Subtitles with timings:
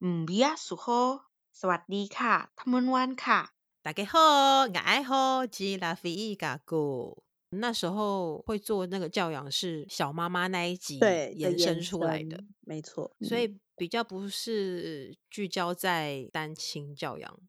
[0.00, 1.22] 嗯，比亚苏吼，
[1.54, 7.22] สวัสดีค่ะ，他们玩卡，大家好，我爱好吉拉菲伊嘎古。
[7.48, 10.98] 那时候会做那个教养是小妈妈那一集
[11.34, 13.10] 延伸出来的，没错。
[13.22, 17.40] 所以比较不是聚焦在单亲教养。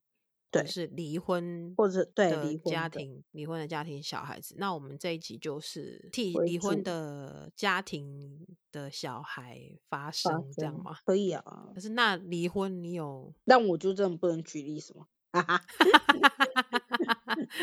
[0.61, 4.55] 对，是离婚或者对离婚家庭离婚的家庭小孩子。
[4.57, 10.97] 那我们这一集就是替离婚的家庭的小孩发声，这样吗？
[11.05, 11.69] 可以啊。
[11.73, 13.33] 可是那离婚你有？
[13.45, 15.07] 但我就真的不能举例什么。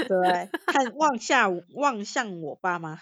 [0.07, 3.01] 对，看 望下望向我爸妈。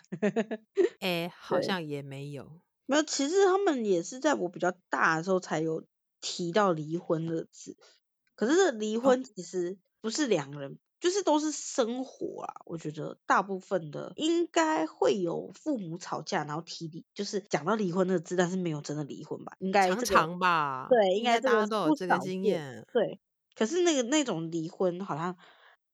[1.01, 2.61] 哎、欸，好像也没有。
[2.87, 5.85] 没有，其实他们也是在我比较大的时候才有
[6.21, 7.77] 提到离婚的字。
[8.43, 12.55] 可是这离婚其实不是两个人，哦、就是都是生活啊。
[12.65, 19.53] 我觉得大部分的应该会有父母吵架，然后提离，就是讲到离婚的字，但是没有真的离婚吧？
[19.61, 20.89] 应该、这个、常常吧？
[20.91, 22.85] 对，应该大家都有这个经验。
[22.93, 23.21] 对，
[23.55, 25.37] 可是那个那种离婚好像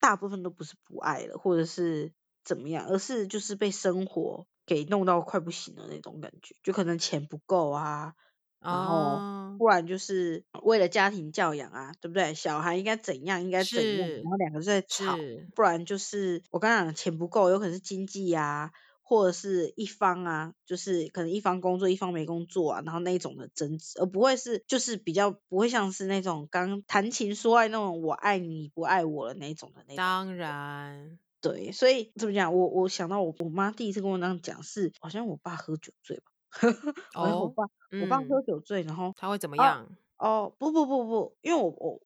[0.00, 8.14] 大部分都不是不爱了，或者是怎么样，而是就是被生活给弄到快不行的那种感觉，就可能钱不够啊。
[8.60, 12.34] 然后，不然就是为了家庭教养啊，对不对？
[12.34, 15.16] 小孩应该怎样，应该怎样，然后两个在吵。
[15.54, 18.70] 不然就是我刚刚讲的钱不够，有可能是经济啊，
[19.02, 29.96] 或者是一方啊，就是可能一方工作，一方没工作啊，然后那一种的争执，而不会是就是比较不会像是那种刚谈情说爱那种我爱你，你不爱我了那种的那种。
[29.96, 32.54] 当然，对，所以怎么讲？
[32.54, 36.27] 我我想到我我妈第一次跟我那样讲，是好像我爸喝酒醉吧。
[37.14, 37.64] 哦，我爸，
[38.00, 39.86] 我爸喝酒醉，然后他会怎么样？
[40.18, 42.00] 哦，哦不不不不，因为我我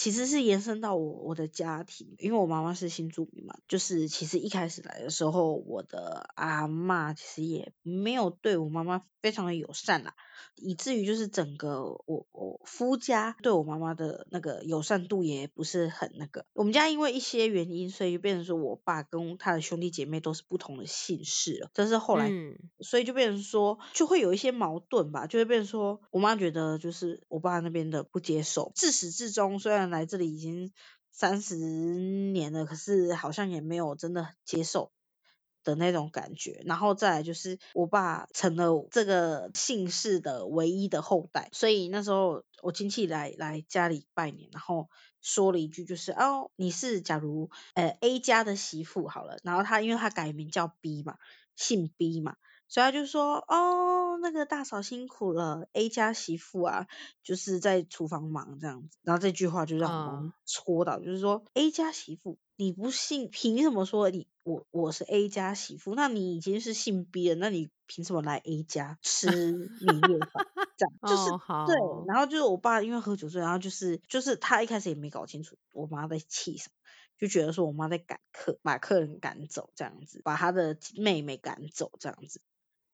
[0.00, 10.14] 其实是延伸到我我的家庭，因为我妈妈是新住民嘛，就是其实一开始来的时候，我的阿妈其实也没有对我妈妈非常的友善啦。
[10.56, 16.44] 以至于就是整个我我夫家对我妈妈的那个友善度也不是很那个。
[16.54, 21.70] 我们家因为一些原因，所以就变成说我爸跟他的兄弟姐妹都是不同的姓氏了。
[21.74, 28.72] 这是后来，嗯、所以就变成说就会有一些矛盾吧，就会变成说我妈觉得就是我爸那边的不接受。
[28.74, 30.72] 自始至终，虽然来这里已经
[31.10, 34.92] 三十年了，可是好像也没有真的接受。
[35.62, 44.88] 的那种感觉，然后再来就是我爸成了这个姓氏的唯一的后代，所以那时候我亲戚来来家里拜年，然后
[45.20, 51.18] 说了一句就是哦，你是假如呃 A 家的媳妇好了，然后他因为他改名叫 B 嘛，
[51.56, 52.36] 姓 B 嘛。
[52.70, 56.86] 所以他就说，哦，那个大嫂辛苦了，A 家媳妇啊，
[57.24, 58.96] 就是在厨房忙这样子。
[59.02, 65.96] 然后这句话就让我戳到，嗯、就是说 A 家媳妇，你不信，凭什么说你我我是 A 家媳妇？
[65.96, 70.46] 那你已经是姓 B 了，那你凭什么来 A 家吃年夜饭？
[70.76, 71.76] 这样就是、哦、对。
[72.06, 76.74] 然后就是我爸因为喝酒醉，然后就是就是他一开始也没搞清楚我妈在气什么，
[77.18, 82.40] 就觉得说我妈在赶客，把客人赶走这样子，把他的妹妹赶走这样子。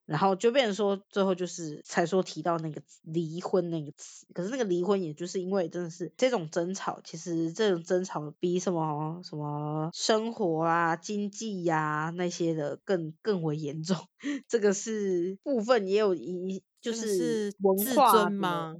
[0.07, 13.97] 然后就变成说，最后就是才说提到那个离婚那个词，可是那个离婚，也就是因为真的是这种争吵，其实这种争吵比什么什么生活啊、经济呀、啊、那些的更更为严重。
[14.49, 18.77] 这个是部分也有一就是文化吗？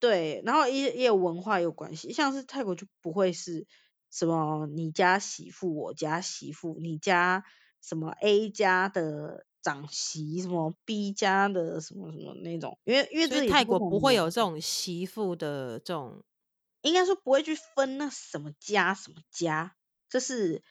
[0.00, 3.66] 对，然后也也有文化有关系，像是泰国就不会是
[4.10, 7.42] 什么你家媳妇、我家媳妇、你家
[7.80, 9.46] 什么 A 家的。
[9.68, 16.24] 长媳什么 B 家的什么什么那种，因为因为这泰国不会有这种媳妇的这种，
[16.80, 19.74] 应该说不会去分那什么家什么家，
[20.08, 20.62] 这是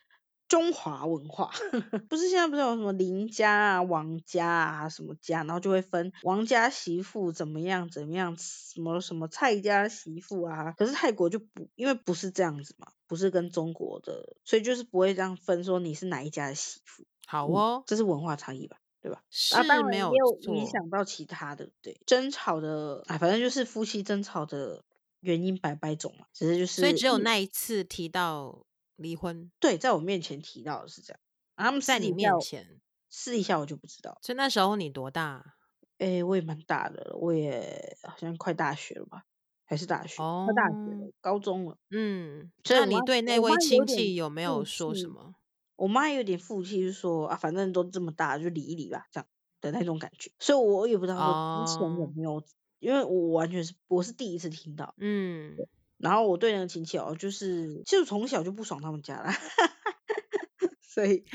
[0.47, 1.51] 中华文化，
[2.09, 17.03] 不是现在不是有什么林家啊、王家啊什么家，然后就会分王家媳妇怎么样怎么样，什么什么蔡家媳妇啊，可是泰国就不，因为不是这样子嘛，不是跟中国的，所以就是不会这样分说你是哪一家的媳妇。
[17.29, 17.45] 好。
[17.47, 18.77] 哦、嗯，这是文化差异吧，
[19.07, 19.23] 对吧？
[19.29, 24.84] 是没有，没有影响到其他的，对，争吵的，哎，反正就是夫妻争吵的
[25.22, 28.65] 原因百百种嘛，只是就是，所以只有那一次提到
[28.98, 31.19] 离婚，对，在我面前提到的是这样，
[31.56, 34.19] 他们在你面前试一下，我就不知道。
[34.21, 35.56] 所以那时候你多大？
[36.00, 39.24] 哎，我也蛮大的了，我也好像快大学了吧，
[39.63, 40.21] 还是大学？
[40.21, 41.77] 哦，快大学了，高中了。
[41.92, 45.36] 嗯，那你对那位亲戚有没有说什么？
[45.77, 49.27] 我妈有点负气，就说啊，反正都这么大，就理一理吧，这样
[49.62, 50.31] 的那种感觉。
[50.39, 52.44] 所以我也不知道说之前有没有，oh.
[52.79, 54.94] 因为我完全是我是第一次听到。
[54.97, 55.56] 嗯。
[55.97, 59.31] 然后我对那个亲戚哦，就是就从小就不爽他们家了，
[60.81, 61.25] 所以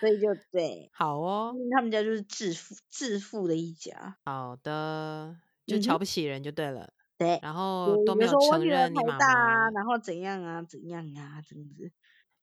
[0.00, 4.16] 所以就对，好哦，他们家就是致富致富的一家。
[4.24, 6.92] 好的，就瞧不起人就对了。
[7.16, 11.92] 对，然后都没有承认你妈然后怎样啊，怎样啊，这样子。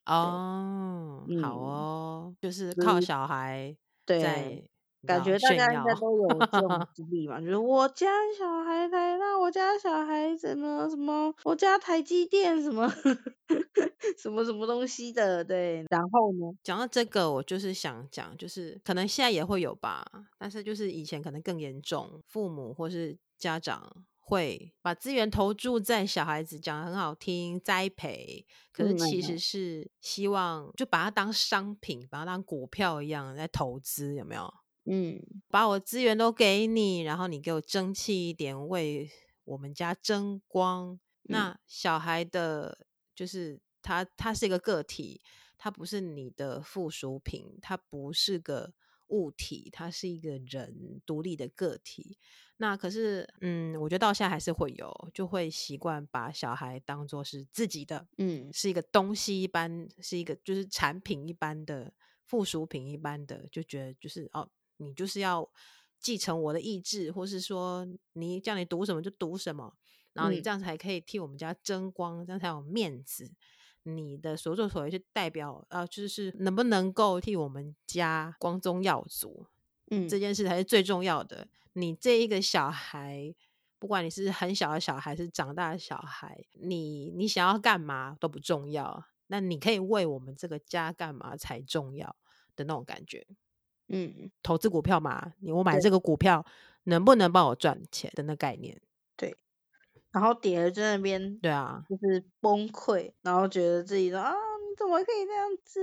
[0.05, 3.75] 哦，好哦，就是靠小孩
[4.05, 4.61] 在。
[4.61, 4.69] 对
[5.05, 8.05] 感觉大家应该都有这种 经历嘛，就是我家
[8.37, 12.85] 小孩来了，我家小孩子呢，什么我家台积电什么
[14.21, 15.85] 什么什么东西的，对。
[15.89, 20.05] 然后呢，讲到这个，我就是想讲，就是可能现在也会有吧，
[20.37, 23.89] 但是就是以前可能更严重，父母或是家长
[24.29, 34.53] 会把资源投注在小孩子，讲得很好听，栽培，可是其实是希望就把它当商品，把它当股票一样在投资，有没有？
[34.85, 39.09] 嗯，把我资源都给你，然后你给我争气一点，为
[39.45, 40.91] 我们家争光。
[40.91, 42.85] 嗯、那小孩的，
[43.15, 45.21] 就是他，他是一个个体，
[45.57, 48.73] 他不是你的附属品，他不是个
[49.07, 52.19] 物体，他是一个人，独立的个体。
[52.61, 61.93] 那可是，嗯，我觉得到现在还是会有，就会习惯把小孩当做是自己的，嗯，是一个东西一般，是一个就是产品一般的
[62.25, 64.49] 附属品一般的，就觉得就是哦。
[64.81, 65.45] 你就是要
[65.99, 69.73] 继承我的意志，或是说你叫你读什么就读什么，
[70.13, 73.29] 然后你这样才可以替我们家争光，嗯、这样才有面子。
[73.83, 79.47] 你的所作所为是代表啊，就是能不能够替我们家光宗耀祖，
[79.91, 81.45] 嗯，这件事才是最重要的。
[81.73, 83.33] 你这一个小孩，
[83.77, 92.15] 不管你是很小的小孩，是长大的小孩，你你想要干嘛都不重要，那你可以为我们这个家干嘛才重要
[92.55, 93.25] 的那种感觉。
[93.87, 96.45] 嗯，投资股票嘛，你我买这个股票
[96.83, 98.79] 能不能帮我赚钱的那概念？
[99.15, 99.35] 对，
[100.11, 105.79] 然后跌了在那边，对啊，就是崩溃，然后觉得自己说啊，你怎么可以这样子，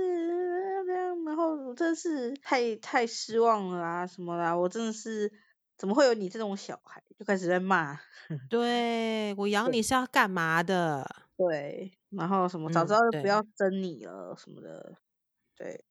[0.85, 5.29] 这样，然后我真是太太失望了啊，什么啦，我真的是
[5.77, 7.01] 怎么会有你这种小孩？
[7.17, 7.99] 就开始在骂，
[8.49, 11.07] 对，我养你是要干嘛的？
[11.37, 14.95] 对，然后什么早知道就不要生你了，嗯、什么的，
[15.55, 15.83] 对。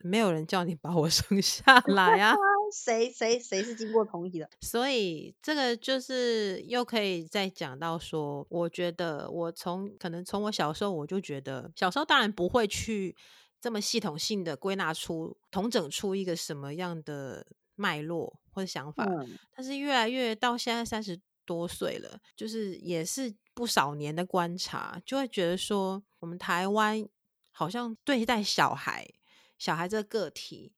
[0.00, 2.34] 没有人叫你把我 生下来啊！
[2.74, 4.48] 谁谁谁是经过同意的？
[4.62, 13.14] 所以这个就是又可以再讲到说，我觉得我从可能从我小时候我就觉得，小时候当然不会去
[13.60, 27.06] 这么系统性的归纳出、统整出一个什么样的脉络或者想法，嗯、但是越来越到现在三十多岁了，就是也是不少年的观察，就会觉得说，我们台湾
[27.50, 29.08] 好像对待小孩。
[29.56, 30.74] 小孩这个个体，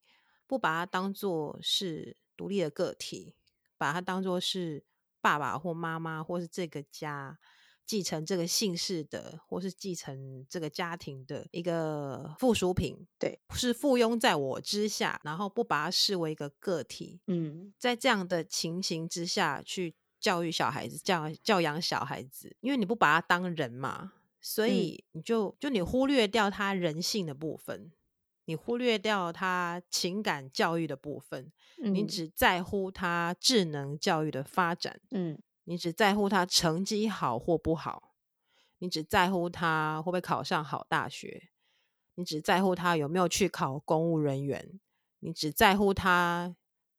[0.46, 3.34] 不把他当做是独立的个体，
[3.78, 4.84] 把他当做是
[5.20, 7.38] 爸爸或妈妈，或是这个家
[7.87, 17.21] 继承这个姓氏的，或是继承这个家庭的一个附属品，对，是附庸在我之下，然后不把他视为一个个体。
[17.29, 27.93] 嗯，在这样的情形之下去教育小孩子，教教养小孩子，因为你不把他当人嘛，所以你就、嗯、就你忽略掉他人性的部分。
[28.49, 31.50] 你忽略掉他情感教育的部分，
[31.82, 35.37] 嗯、你只在乎他智能教育的发展，嗯，
[35.67, 38.15] 你只在乎他成绩好或不好，
[38.79, 41.51] 你只在乎他会不会考上好大学，
[42.17, 44.81] 你只在乎他有没有去考公务人员，
[45.21, 46.57] 你只在乎他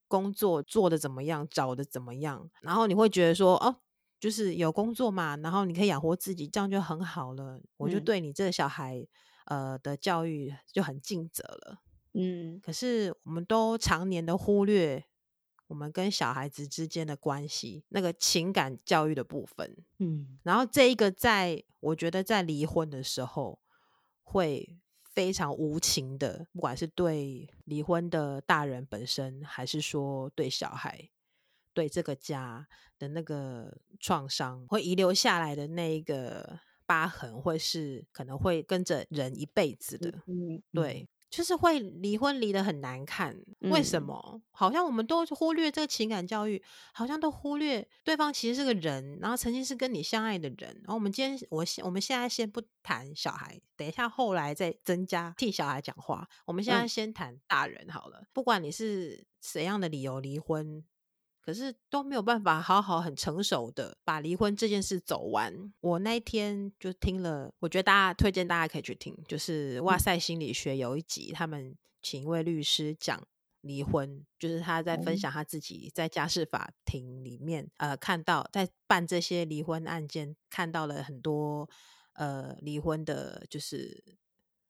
[0.08, 3.78] 工作做得怎么样，找的怎么样，然后你会觉得说，哦，
[4.19, 9.00] 就是有工作嘛，然后你可以养活自己，这样就很好了，我就对你这个小孩。
[9.00, 9.07] 嗯
[9.47, 11.80] 呃的教育就很尽责了，
[12.12, 15.02] 嗯，可是我们都常年的忽略
[15.68, 23.59] 我们跟小孩子之间的关系，那个情感教育的部分，嗯，然后这一个在我觉得在离婚的时候
[24.24, 31.09] 会非常无情的，不管是对离婚的大人本身，还是说对小孩，
[31.74, 36.59] 对这个家的那个创伤，会遗留下来的那一个。
[36.88, 43.36] 疤痕会是可能会跟着人一辈子的，嗯，嗯对，就是会离婚离得很难看。
[43.62, 44.42] 嗯、为什么？
[44.52, 46.62] 好像我们都忽略这个情感教育，
[46.94, 50.74] 好像都忽略对方其实是个人，然后曾经是跟你相爱的人。
[50.84, 56.28] 然后我们今天，我我们现在先不谈小孩，等一下后来再增加替小孩讲话。
[56.46, 60.84] 我们现在先谈大人好了，嗯、不管你是怎样的理由离婚。
[61.47, 65.71] 可是都没有办法好好很成熟的把离婚这件事走完。
[65.80, 73.25] 我那一天就听了，我觉得大家推荐大家可以去听，就是哇塞心理学有一集，他们请一位律师讲
[73.61, 81.69] 离婚，就是他在分享他自己在家事法庭里面，呃，看到在办这些离婚案件，看到了很多
[82.16, 84.04] 呃离婚的，就是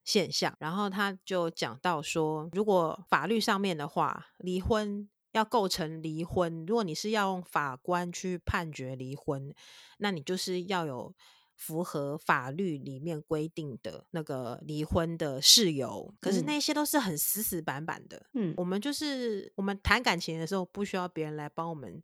[0.04, 0.56] 现象。
[0.60, 5.10] 然后他就讲到说，如果法律上面的话，离婚。
[5.38, 9.54] 要构成离婚，如果你是要用法官去判决离婚，
[10.00, 11.14] 那你就是要有
[11.56, 16.14] 符合法律里面规定的那个离婚的事由。
[16.20, 18.26] 可是那些都是很死死板板的。
[18.34, 22.04] 嗯，我们就是我们谈感情的时候，不需要别人来帮我们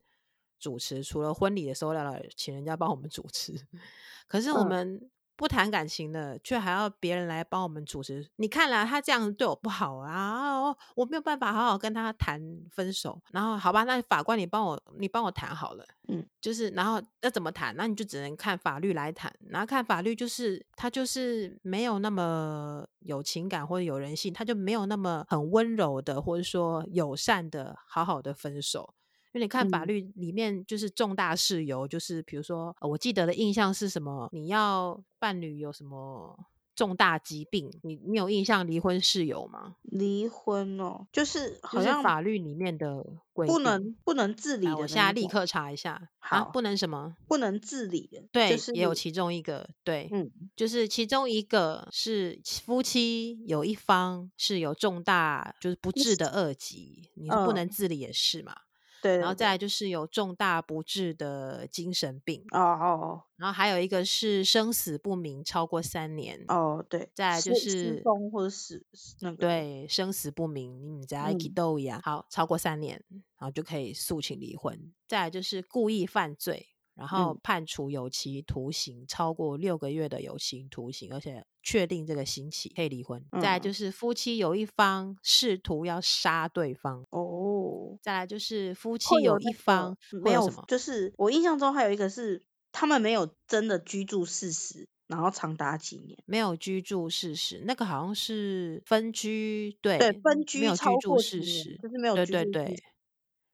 [0.59, 3.53] 主持，除了婚礼的时候要请人家帮我们主持。
[4.27, 5.09] 可是我们。
[5.33, 8.25] 嗯不谈感情的，却还要别人来帮我们主持。
[8.35, 10.63] 你看来他这样对我不好啊，
[10.95, 13.19] 我没有办法好好跟他谈分手。
[13.31, 15.83] 然后，好吧，那法官你帮我，你帮我谈好了。
[16.07, 17.75] 嗯，就是，然后要怎么谈？
[17.75, 19.33] 那你就只能看法律来谈。
[19.49, 28.93] 然后看法律，就是他就是没有那么有情感或者有人性，他就没有那么很温柔的，或者说友善的，好好的分手。
[29.33, 34.29] 因为你看法律里面就是重大事由，嗯、就是比如说，我记得的印象是什么？
[34.31, 36.37] 你要伴侣有什么
[36.75, 37.71] 重大疾病？
[37.81, 39.75] 你你有印象离婚事由吗？
[39.81, 44.77] 离婚哦，就是好像是法律里面的规定不能不能自理的。
[44.77, 47.15] 我现在立刻查一下，好，啊、不能什么？
[47.27, 48.23] 不能自理的。
[48.31, 58.55] 对，就是、也有其中一个，对，嗯，就是其中一个是夫妻有一方是有重大就是不治的恶疾，你不能自理也是嘛？
[59.03, 62.41] 对，然后再来就是有重大不治的精神病。
[62.51, 62.59] 哦。
[62.59, 66.41] 哦，然后还有一个是生死不明超过三年。
[66.47, 68.85] 哦，对，再来就是失踪或者死
[69.19, 69.35] 那个。
[69.35, 73.03] 对生死不明，你们在一起斗一样，好超过三年，
[73.37, 74.93] 然后就可以诉请离婚。
[75.05, 76.69] 再来就是故意犯罪。
[76.95, 83.23] 然后判处有期徒刑、嗯、超过六个月的有期徒刑，而且确定这个刑期可以离婚。
[83.31, 87.97] 嗯、再来就是夫妻有一方试图要杀对方哦。
[88.01, 102.83] 再来就是夫妻有一方没有什么，就是我印象中还有一个是他们没有真的居住事实，然后长达几年没有居住事实，那个好像是分居，对对，分居没有居住事实，就是没有居住事实对对对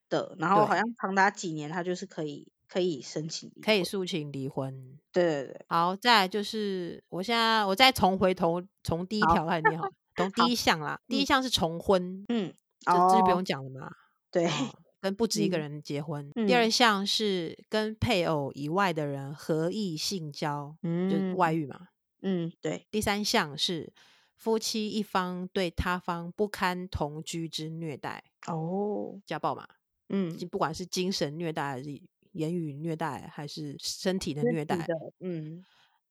[0.10, 2.52] 的，然后好像长达几年，他就是可以。
[2.70, 5.00] 可以申请，可以诉请离婚。
[5.12, 12.54] 对对对，好，再来就是，我现在我再重回头，从第一条开始念好，从第一项啦，第一项是重婚，嗯，
[12.86, 13.92] 这这就不用讲了嘛，
[14.32, 14.48] 对，
[15.02, 16.32] 跟不止一个人结婚。
[16.46, 21.88] 第二项是跟配偶以外的人合意性交，嗯，就外遇嘛，
[22.22, 22.86] 嗯，对。
[22.92, 23.92] 第三项是
[24.36, 29.68] 夫妻一方对他方不堪同居之虐待，哦，家暴嘛，
[30.10, 32.00] 嗯，不管是精神虐待还是。
[32.32, 34.78] 言语虐待还是身体的虐待？
[35.20, 35.64] 嗯，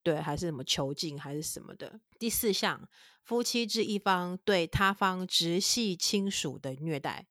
[0.02, 2.00] 对，还是什么囚禁还是什么的？
[2.18, 2.88] 第四项，
[3.22, 7.26] 夫妻之一方对他方直系亲属的虐待，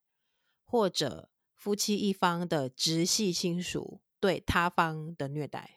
[0.63, 5.76] 或者夫妻一方的直系亲属对他方的虐待，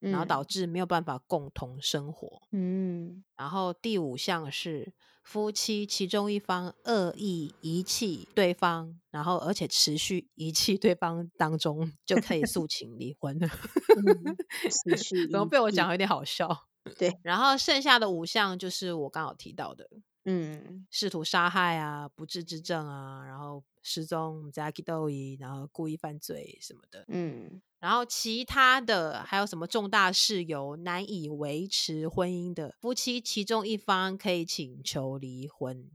[0.00, 2.42] 然后导致没有办法共同生活。
[2.50, 4.92] 嗯，然后第五项是。
[5.22, 13.46] 夫妻其中一方恶意遗弃对方，然后而且持续遗弃对方当中，就可以诉 请离婚了。
[13.46, 16.66] 持续，然后被我讲有点好笑。
[16.98, 19.88] 对，然后剩下的五项就是我刚好提到的，
[20.24, 27.62] 嗯，试图杀害啊，不治之症啊，然后失踪、在激斗伊，然后故意犯罪什么的，嗯。
[27.78, 35.90] 然后其他的还有什么重大事由难以维持婚姻的夫妻，其中一方可以请求离婚，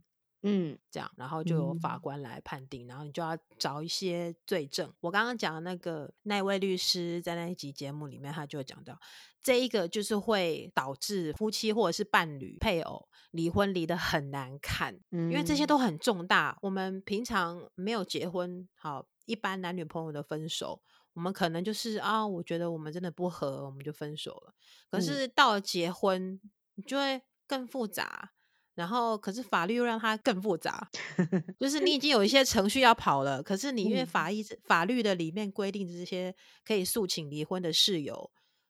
[0.47, 4.93] 嗯，这样，然后就由法官来判定，嗯、然后你就要找一些罪证。
[5.01, 8.99] 我刚刚讲的那个那位律师在那一集节目里面，他就讲到，
[9.41, 16.57] 这一个就是会导致夫妻或者是伴侣配偶离婚离得很难看，嗯，因为这些都很重大。
[16.61, 20.81] 我们平常没有结婚，好，一般男女朋友的分手。
[21.13, 24.53] 我们可能就是啊，我觉得我们真的不合，我们就分手了。
[24.91, 26.39] 可是到了结婚，
[26.75, 28.33] 你就会更复杂。
[28.75, 30.87] 然后，可是法律又让它更复杂，
[31.59, 33.41] 就是你已经有一些程序要跑了。
[33.41, 38.29] 可是你因为法医法律的里面规定这些可以诉请离婚的事由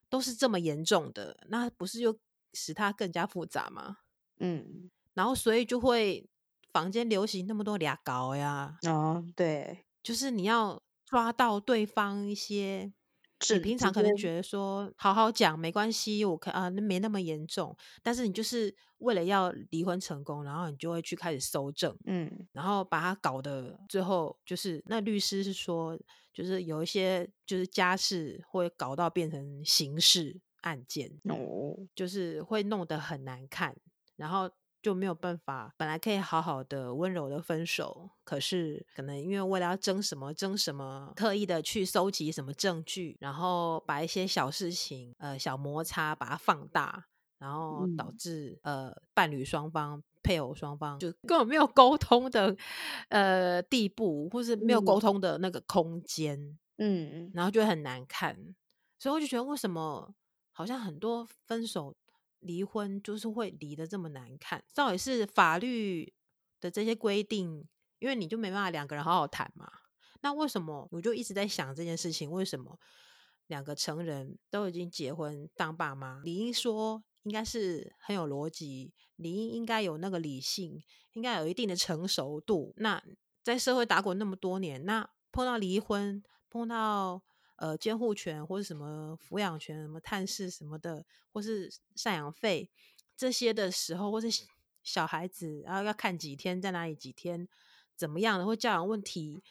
[0.09, 2.17] 都是这么严重的，那不是又
[2.53, 3.97] 使它更加复杂吗？
[4.39, 6.29] 嗯，然后所以就会
[6.71, 8.77] 房间流行那么多俩搞呀。
[8.87, 10.81] 哦，对，就是你要。
[11.07, 12.91] 抓到对方一些，
[13.53, 25.97] 你平常可能觉得说好好讲没关系，我可啊那没那么严重，但是你就是为了要离婚成功，然后你就会去开始搜证，嗯，然后把它搞得最后就是那律师是说，
[26.33, 33.75] 就是有一些就是家事会搞到变成刑事案件，哦，就是会弄得很难看，
[34.15, 34.49] 然后。
[34.85, 47.03] 就没有办法，本来可以好好的温柔的分手，可是可能因为为了要争什么争什么，特意的去搜集什么证据，然后把一些小事情呃小摩擦把它放大，
[47.39, 52.55] 然后导致、嗯、呃伴侣双方配偶双方就根本没有沟通的
[53.09, 58.37] 呃地步，或是没有沟通的那个空间，嗯，然后就会很难看。
[58.99, 60.13] 所以我就觉得，为什么
[60.51, 61.95] 好像很多分手
[62.45, 64.63] 离婚就是会离得这么难看？
[64.73, 66.13] 到底是法律
[66.61, 67.67] 的这些规定，
[67.99, 69.69] 因为你就没办法两个人好好谈嘛？
[70.21, 72.31] 那为什么我就一直在想这件事情？
[72.31, 72.79] 为什么
[73.47, 80.81] 两个成人都已经结婚当爸妈，理应说应该是很有逻辑，理应应该有那个理性，
[81.13, 82.73] 应该有一定的成熟度。
[82.77, 83.03] 那
[83.43, 87.21] 在社会打滚那么多年，那碰到离婚，碰到
[87.57, 92.69] 呃监护权或者什么抚养权、什么探视什么的，或是赡养费
[93.15, 94.27] 这些的时候，或是
[94.83, 97.47] 小孩子然后要看几天，在哪里几天，
[97.95, 99.41] 怎么样的，或教养问题。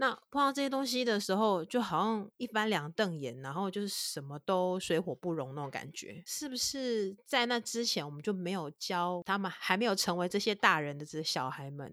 [0.00, 7.16] 那碰到这些东西的时候，就好像一翻两瞪眼，然后就是什么都水火不容那种感觉，是不是？
[7.26, 11.92] 在那之前，我们就没有教他们，还没有成为这些大人的这些小孩们，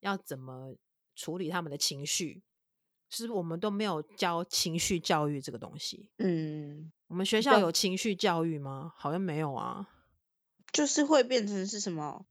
[0.00, 0.74] 要怎么
[1.14, 2.42] 处理他们的情绪？
[3.14, 6.08] 是我们都没有教情绪教育这个东西？
[6.18, 8.92] 嗯，我们学校有情绪教育吗？
[8.96, 9.88] 好像没有啊，
[10.72, 12.26] 就是会变成是什么？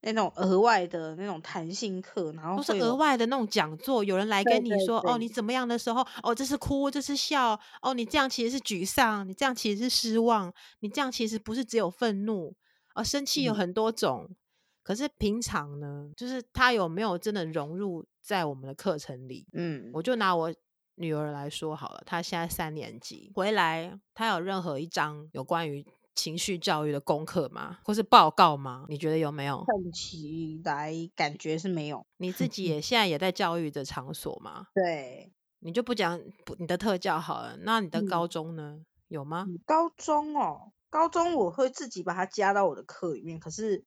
[0.00, 12.54] 那种额外的那种弹性课，然后都是额外的那种讲座，有人来跟你说，对对对，哦，你怎么样的时候，哦，这是哭，这是笑，哦，你这样其实是沮丧，你这样其实是失望，你这样其实不是只有愤怒，
[12.94, 14.36] 哦，生气有很多种，嗯。
[14.84, 19.48] 可是平常呢，就是他有没有真的融入在我们的课程里？
[19.52, 20.54] 嗯，我就拿我
[20.94, 25.84] 女儿来说好了，她现在三年级，回来她有任何一张有关于。
[26.16, 27.80] 情绪教育的功课吗？
[27.82, 28.86] 或是报告吗？
[28.88, 29.64] 你觉得有没有？
[29.66, 32.06] 看起来感觉是没有。
[32.18, 34.68] 你自己 也现在也在教育的场所吗？
[34.72, 37.56] 对，你就不讲不你的特教好了。
[37.62, 38.74] 那你的高中呢？
[38.76, 39.44] 嗯、有吗？
[39.66, 43.40] 高中哦，高中我会自己把它加到我的课里面。
[43.40, 43.84] 可是，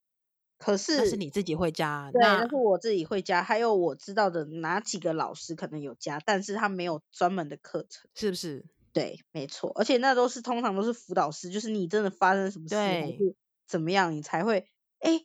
[0.58, 2.10] 可是那是你自己会加。
[2.12, 3.42] 对，那是我自己会加。
[3.42, 8.66] 还有我知道的哪几个老师可能有加，但是他没有专门的课程，是不是？
[8.92, 13.36] 对，没错，而且那都是通常都是辅导师，就是你真的发生什么事还是
[13.66, 14.66] 怎么样，你才会
[14.98, 15.24] 哎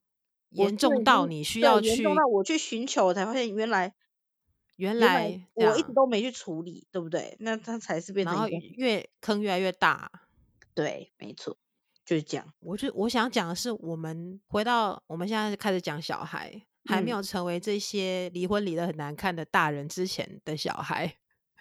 [0.50, 3.96] 严重到你需要去严重到我去寻求，我才发现原来
[4.75, 7.38] 原来我一直都没去处理，对不对？
[7.40, 10.12] 那他才是变成然后越坑越来越大。
[10.75, 11.57] 对，没错，
[12.05, 12.53] 就是这样。
[12.59, 21.16] 我就我想讲的是，我们回到我们现在开始讲小孩，还没有成为这些离婚离得很难看的大人之前的小孩。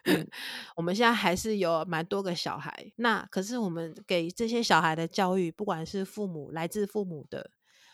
[0.04, 0.28] 嗯，
[0.74, 7.52] 我们现在还是有蛮多个小孩，那可是我们给这些小孩的教育，不管是父母来自父母的，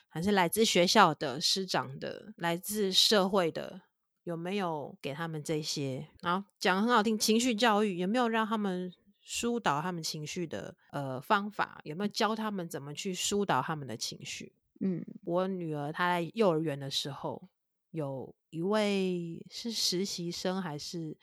[0.09, 3.83] 还是来自学校的师长的，来自社会的，
[4.25, 6.09] 有没有给他们这些？
[6.23, 8.91] 然后讲得很好听，情绪教育有没有让他们
[9.29, 11.79] 疏导他们情绪的呃方法？
[11.85, 14.55] 有没有教他们怎么去疏导他们的情绪？
[14.81, 17.49] 嗯，我女儿她在幼儿园的时候，
[17.91, 21.15] 有一位是实习生还是？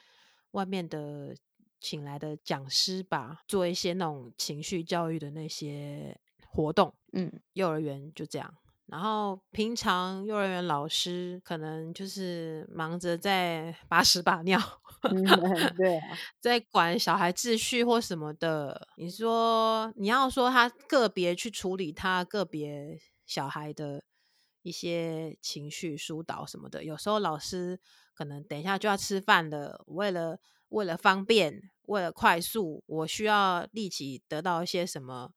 [0.51, 1.35] 外面的
[1.81, 6.95] 请来的讲师吧，做一些那种情绪教育的那些活动。
[7.11, 8.55] 嗯，幼儿园就这样。
[8.87, 14.59] 然后平常幼儿园老师可能就是忙着在 把屎把尿，
[15.01, 15.23] 嗯、
[15.77, 18.87] 对、啊，在管小孩秩序或什么的。
[18.97, 24.03] 你说你要说他个别去处理他个别小孩的
[24.61, 27.79] 一些情绪疏导什么的，有时候老师。
[28.17, 35.31] 可能等一下就要吃饭了，为了为了方便，为了快速，我需要立即得到一些什么？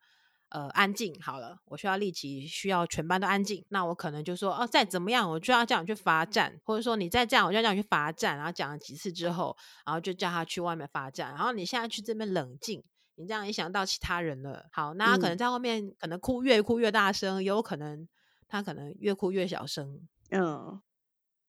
[0.50, 3.64] 呃，安静好了，我需要立即需要全班都安静。
[3.68, 8.36] 那我可能就说，哦，再怎么样，我就要叫你去罚站，或者说你再这样，我就要叫你去罚站。
[8.36, 11.30] 然后讲了几次之后，然后就叫他去外面罚站。
[11.30, 12.82] 然后你现在去这边冷静，
[13.16, 14.66] 你这样影响到其他人了。
[14.72, 18.08] 好，那他可能在后面可能哭越哭越大声，也有可能
[18.48, 20.00] 他可能越哭越小声。
[20.30, 20.80] 嗯。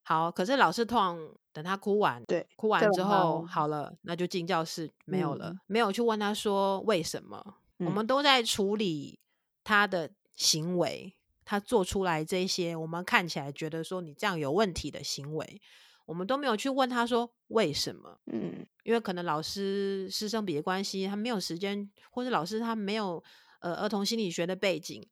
[0.02, 1.20] 好，可是老师通常
[1.54, 7.88] 等他哭完，对，哭完之后好了，那就进教室没有了，嗯，没有去问他说为什么，嗯。
[7.88, 9.20] 我们都在处理
[9.63, 15.62] 他的行为，他做出来这些我们看起来觉得说你这样有问题的行为，
[16.06, 18.20] 我们都没有去问他说为什么。
[18.32, 23.24] 嗯，因为可能老师师生比的关系，他没有时间，或者老师他没有
[23.62, 25.08] 呃儿童心理学的背景，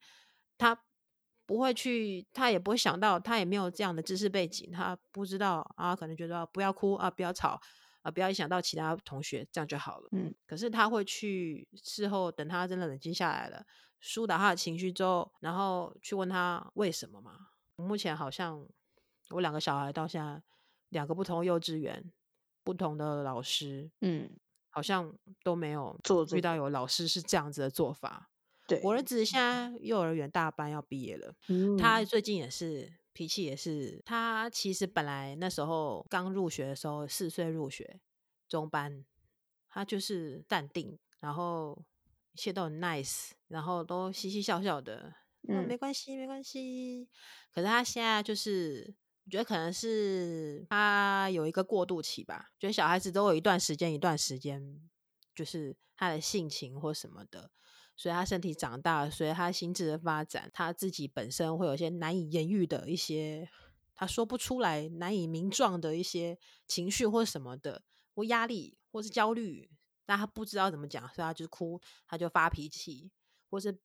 [0.58, 0.80] 他。
[1.48, 7.58] 不会去，他也不会想到，他也没有这样的知识背景，他不知道啊，可能觉得不要哭啊，不要吵
[8.02, 10.10] 啊，不要影响到其他同学，这样就好了。
[10.12, 13.66] 嗯，可是他会去事后等他真的冷静下来了，
[14.00, 17.48] 疏导他的情绪之后，然后去问他为什么嘛。
[17.76, 18.68] 目前好像
[19.30, 20.42] 我两个小孩到现在
[20.90, 22.12] 两个不同幼稚园，
[22.64, 24.30] 不同的老师，嗯，
[24.70, 28.30] 好像都没有做遇到有老师是这样子的做法。
[28.68, 38.00] 对，我儿子现在幼儿园大班要毕业了，嗯，他最近也是脾气也是，他其实本来那时候刚入学的时候，四岁入学
[38.48, 39.04] 中班，
[39.68, 41.84] 他就是淡定，然后
[42.34, 45.16] 一切都很 nice，然后都嘻嘻笑笑的，
[45.50, 47.10] 嗯，没关系，没关系。
[47.52, 48.94] 可是他现在就是。
[49.26, 54.90] 我觉得可能是他有一个过渡期吧，觉得小孩子都有一段时间一段时间，
[55.36, 57.52] 就是他的性情或什么的，
[57.98, 63.50] 所以他身体长大了，随他心智的发展，他自己本身会有一些难以言喻的一些，
[63.94, 67.82] 他说不出来、难以名状的一些情绪或什么的，
[68.16, 69.70] 或压力或是焦虑，
[70.06, 73.12] 但他不知道怎么讲，所以他就是哭，他就发脾气，
[73.50, 73.78] 或是。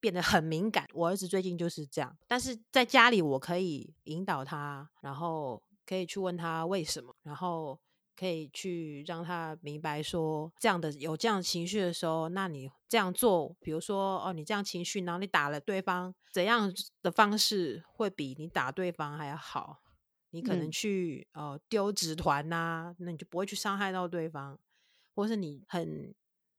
[0.00, 2.16] 变得很敏感，我儿子最近就是这样。
[2.28, 7.80] 但是在家里，我可以引导他，然后可以去问他为什么，然后
[8.18, 19.78] 可以去让他明白说，这样的有这样情绪的时候，那你这样做，比如说哦，你这样情绪，然后你打了对方，怎样的方式会比你打对方还要好？
[20.30, 24.58] 你可能去、嗯、呃丢纸团呐，那你就不会去伤害到对方，
[25.14, 26.12] 或是你很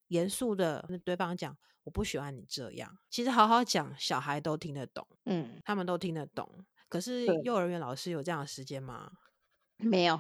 [0.08, 1.58] 严肃的跟对方讲。
[1.84, 2.98] 我不喜欢你这样。
[3.10, 6.66] 其实好好讲，小孩都听得懂，嗯，他们都听得懂。
[6.88, 9.12] 可是幼儿园老师有这样的时间吗？
[9.78, 10.20] 没有。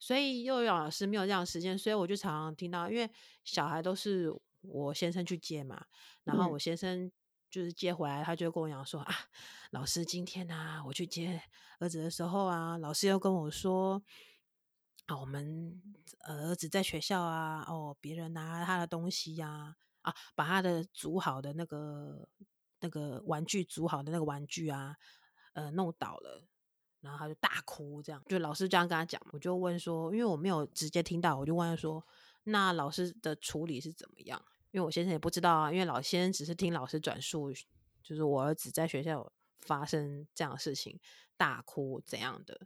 [0.00, 3.08] 所以幼儿园老师没有这样的时间，所以我就常常听到，因为
[3.44, 5.80] 小孩都是我先生去接嘛，
[6.24, 7.12] 然后我先生
[7.48, 9.14] 就是接回来，他就跟我讲说、嗯、啊，
[9.70, 11.40] 老师今天啊，我去接
[11.78, 14.02] 儿子的时候啊，老师又跟我说。
[15.06, 15.82] 啊，我们
[16.20, 22.28] 儿子在学校啊，哦，别人拿他的东西呀，啊，啊，把他的组好的那个
[22.78, 24.94] 那个玩具组好的那个玩具啊，
[25.54, 26.46] 呃，弄倒了，
[27.00, 32.04] 然后他就大哭，这样，就老师这样跟他讲，我就问说，因为我没有直接听到，我就问他说，
[32.44, 34.42] 那老师的处理是怎么样？
[34.70, 37.52] 因为我先生也不知道啊，因为老先生只是听老师转述，
[38.02, 40.98] 就是我儿子在学校发生这样的事情，
[41.36, 42.60] 大哭怎样的。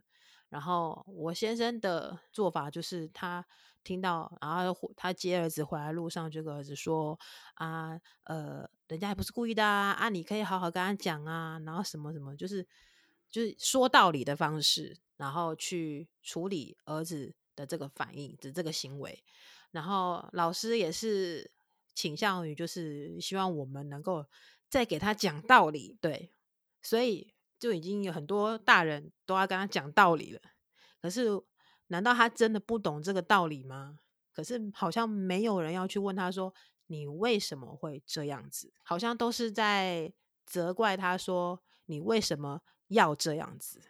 [0.49, 3.43] 然后我先生的做法就是，他
[3.83, 7.19] 听到，然后他接儿子回来路上就跟儿子说
[7.55, 12.65] ：“啊，呃，人家也不是故意的啊，啊，你可以好好跟他讲啊，然后什么什么，就是
[13.35, 19.23] 就是说道理的方式，然后去处理儿子的这个反应的这个行为。
[19.71, 21.51] 然后老师也是
[21.93, 24.25] 倾向于就是希望我们能够
[24.69, 26.31] 再给他讲道理，对，
[26.81, 30.41] 所以。”就已经有很多大人都要跟他讲道理了，
[31.01, 31.29] 可是
[31.87, 33.97] 难道他真的不懂这个道理吗？
[34.33, 36.53] 可是好像没有人要去问他说，
[36.87, 38.73] 你为什么会这样子？
[38.83, 40.13] 好像都是在
[40.45, 43.81] 责怪他说，你为什么要这样子，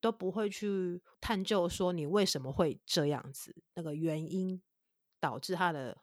[0.00, 4.60] 都不会去探究说，你为什么会这样子，那个原因
[5.20, 5.96] 导致他的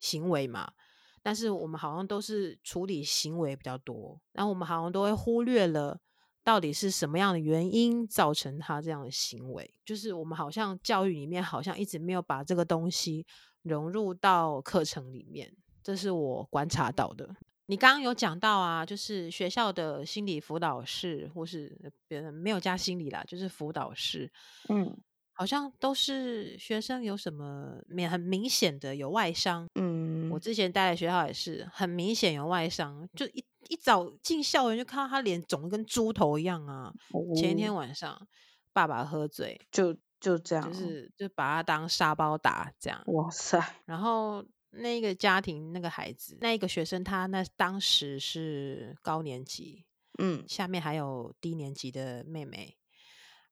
[0.00, 0.72] 行为嘛。
[1.22, 6.00] 但是我们好像都是处理行为比较多，然后我们好像都会忽略了。
[6.42, 9.74] 到底是什么样的原因造成他这样的行为？
[9.82, 13.26] 就是我们好像教育里面好像一直没有把这个东西
[13.62, 17.34] 融入到课程里面，这是我观察到的。
[17.66, 24.30] 你刚刚有讲到啊，就是学校的心理辅导室，或是别人没有加心理啦，就是辅导室，
[24.68, 24.96] 嗯，
[25.32, 33.44] 好像都是学生有什么明很明显的有外伤，嗯，我之前待的学校也是很明显有外伤，就一。
[33.70, 36.92] 一早进校园就看到他脸肿的跟猪头一样啊！
[37.14, 38.28] 哦、前一天晚上
[38.74, 43.02] 爸爸喝醉，就就这样，就是就把他当沙包打这样。
[43.06, 43.58] 哇塞！
[43.86, 44.44] 然后
[44.76, 49.84] 那个家庭那个孩子，那一个学生他那当时是高年级，
[50.18, 52.76] 嗯，下面还有低年级的妹妹，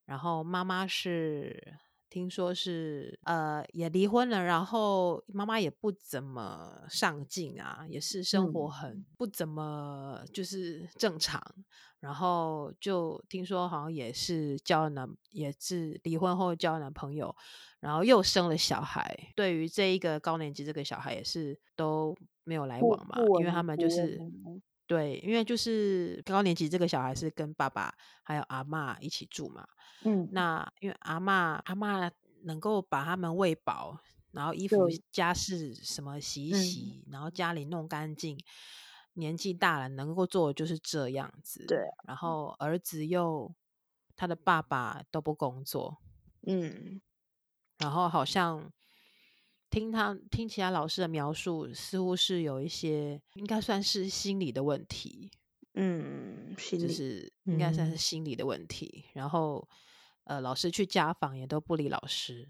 [0.05, 1.79] 然后妈妈是。
[2.13, 11.43] 听说是呃也离婚了，然后妈妈也不怎么上进啊，也是生活很不怎么就是正常。
[11.57, 11.65] 嗯、
[12.01, 17.35] 然后就听说好像也是交了男，也是离婚后交了男朋友，
[17.81, 19.33] 然后又生了小孩。
[19.35, 24.21] 对于这一个高年级这个小孩也是都没有来往嘛，因为他们就是
[24.87, 29.67] 对，因为就是高年级这个小孩是跟爸爸还有阿嬷一起住嘛。
[30.05, 31.33] 嗯，那因为阿嬷
[31.65, 32.11] 阿嬷
[32.45, 33.99] 能够把他们喂饱，
[34.33, 34.77] 然后衣服
[35.11, 38.37] 家事什么洗一洗，嗯、然后家里弄干净，
[39.15, 41.65] 年纪大了能够做的就是这样子。
[41.67, 43.55] 对，然后儿子又
[44.17, 45.99] 他的爸爸都不工作，
[46.47, 47.01] 嗯，
[47.79, 48.73] 然后好像
[49.73, 55.29] 听他听其他老师的描述，似乎是有一些应该算是心理的问题，
[55.75, 59.67] 嗯，就是应该算是心理的问题，嗯、然后。
[60.25, 62.49] 呃，老师去家访也都不理老师，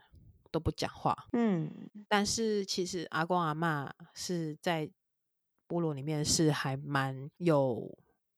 [0.51, 1.17] 都不讲话。
[1.33, 4.87] 嗯，但是其实阿公阿妈是在
[5.67, 7.91] 部落里面是还蛮有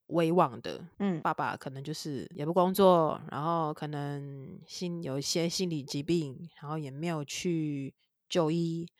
[0.06, 0.86] 威望的。
[1.00, 7.92] 嗯，爸爸可能就是也不工作，然后可能心有一些心理疾病，然后也没有去
[8.34, 8.90] 就医，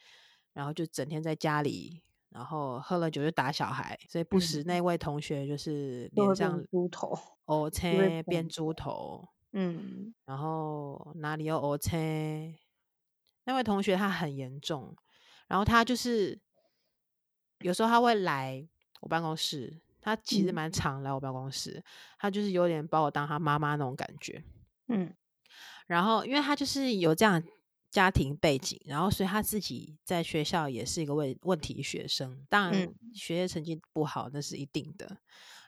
[0.52, 4.62] 然后就整天在家里，然后喝了酒就打小孩，所以不时。
[4.62, 12.56] 那位同学就是脸上猪头， 哦切变猪头，嗯，然后哪里有乌青？
[13.42, 14.94] 那位同学他很严重，
[15.48, 16.40] 然后他就是
[17.58, 18.64] 有时候他会来
[19.00, 21.82] 我办公室，他其实蛮常来我办公室，嗯、
[22.20, 24.44] 他就是有点把我当他妈妈那种感觉，
[24.86, 25.12] 嗯，
[25.88, 27.42] 然后因为他就是有这样
[27.94, 35.18] 家庭背景，然后所以他自己在学校也是一个问问题学生，当然学业成绩不好那是一定的，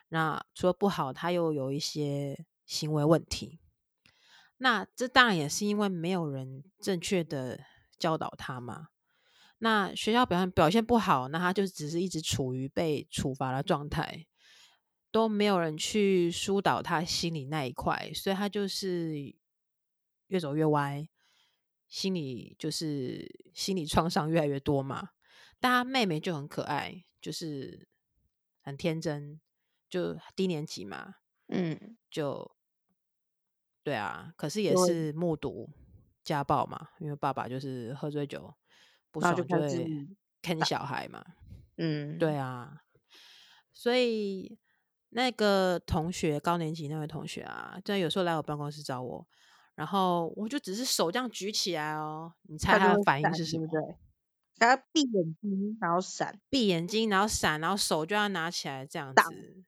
[0.09, 3.61] 那除了不好，他又有一些行为问题。
[4.57, 7.61] 那这当然也是因为没有人正确的
[7.97, 8.89] 教导他嘛。
[9.59, 14.27] 那学校表现表现不好，那他就只是一直处于被处罚的状态，
[15.13, 19.33] 都没有人去疏导他心里那一块，所以他就是
[20.27, 21.09] 越走越歪，
[21.97, 25.13] 心理就是心理创伤越来越多嘛。
[25.59, 27.89] 但他妹妹就很可爱，就是
[28.61, 29.41] 很天真，
[29.89, 31.15] 就低年级嘛，
[31.49, 32.55] 嗯，就。
[33.83, 35.71] 对啊，可是也是目睹
[36.25, 38.53] 家暴嘛，因为爸爸就是喝醉酒
[39.13, 40.09] 不爽就会
[40.43, 41.25] 坑小孩嘛。
[41.77, 42.83] 嗯，对啊，
[43.73, 44.59] 所以
[45.11, 49.29] 那个同学高年级那位同学啊，就有时候来我办公室找我，
[49.77, 53.69] 然后我就只是手这样举起来哦，你猜他的反应是什么？
[53.69, 53.97] 对不对？
[54.59, 59.23] 他闭眼睛，然后闪，闭眼睛，然后闪，然后手就要拿起来这样子。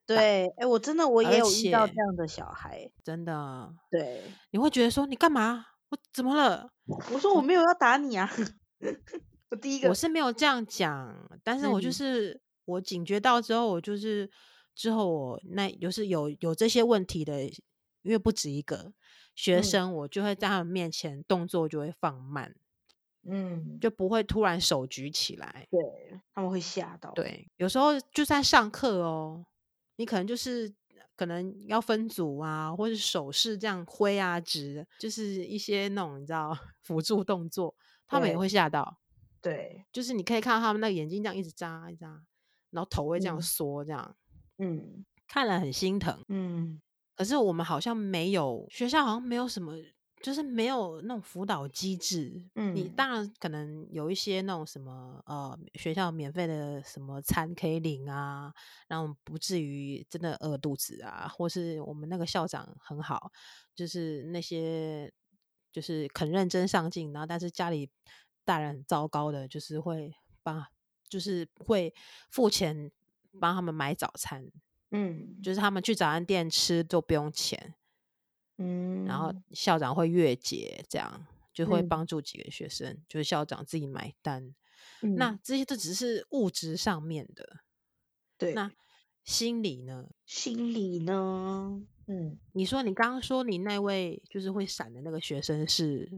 [0.07, 3.71] 对，哎，我真的我也有遇到这样的小孩，真的。
[3.91, 5.67] 对，你会觉得说你干嘛？
[5.91, 6.71] 我怎么了？
[7.13, 8.31] 我说我没有要打你啊。
[9.51, 14.31] 我第一个我是没有这样讲，但是我就是、嗯、我警觉到之后，我就是
[14.75, 18.93] 之后我那就是有有这些问题的，因为不止一个
[19.39, 22.57] 学生，我就会在他们面前动作就会放慢。
[23.23, 25.81] 嗯，就不会突然手举起来，对，
[26.35, 27.13] 他们会吓到。
[27.13, 29.47] 对，有时候就在上课哦，
[29.97, 30.75] 你可能就是
[31.15, 37.77] 可能要分组啊，或者手势这样挥啊、指，就是一些那种你知道 辅助动作，
[38.09, 38.99] 他们也会吓到。
[39.41, 42.09] 对，就是你可以看到他们那个眼睛这样一直眨一眨，
[42.71, 44.17] 然后头会这样缩，这样，
[44.57, 46.81] 嗯，看了很心疼，嗯。
[47.19, 49.77] 可是我们好像没有学校，好像没有什么。
[50.21, 58.53] 就是没有那种辅导机制，嗯，你当然可能有一些那种什么呃学校免费的什么餐可以领啊，
[58.89, 63.31] 然后不至于真的饿肚子啊，或是我们那个校长很好，
[63.77, 65.09] 就是那些
[65.71, 67.89] 就是肯认真上进，然后但是家里
[68.45, 70.67] 大人很糟糕的，就是会帮，
[71.09, 71.95] 就是会
[72.29, 72.91] 付钱
[73.39, 74.51] 帮他们买早餐，
[74.91, 77.75] 嗯，就是他们去早餐店吃都不用钱。
[78.57, 84.55] 嗯，然后校长会月结，这样就会帮助几个学生，嗯、就是校长自己买单。
[85.03, 87.61] 嗯、那这些都只是物质上面的，
[88.37, 88.55] 对。
[88.55, 88.73] 那
[89.25, 90.09] 心理呢？
[90.25, 91.83] 心理呢？
[92.07, 96.11] 嗯，你说你刚刚说你那位就是会闪的那个学生是，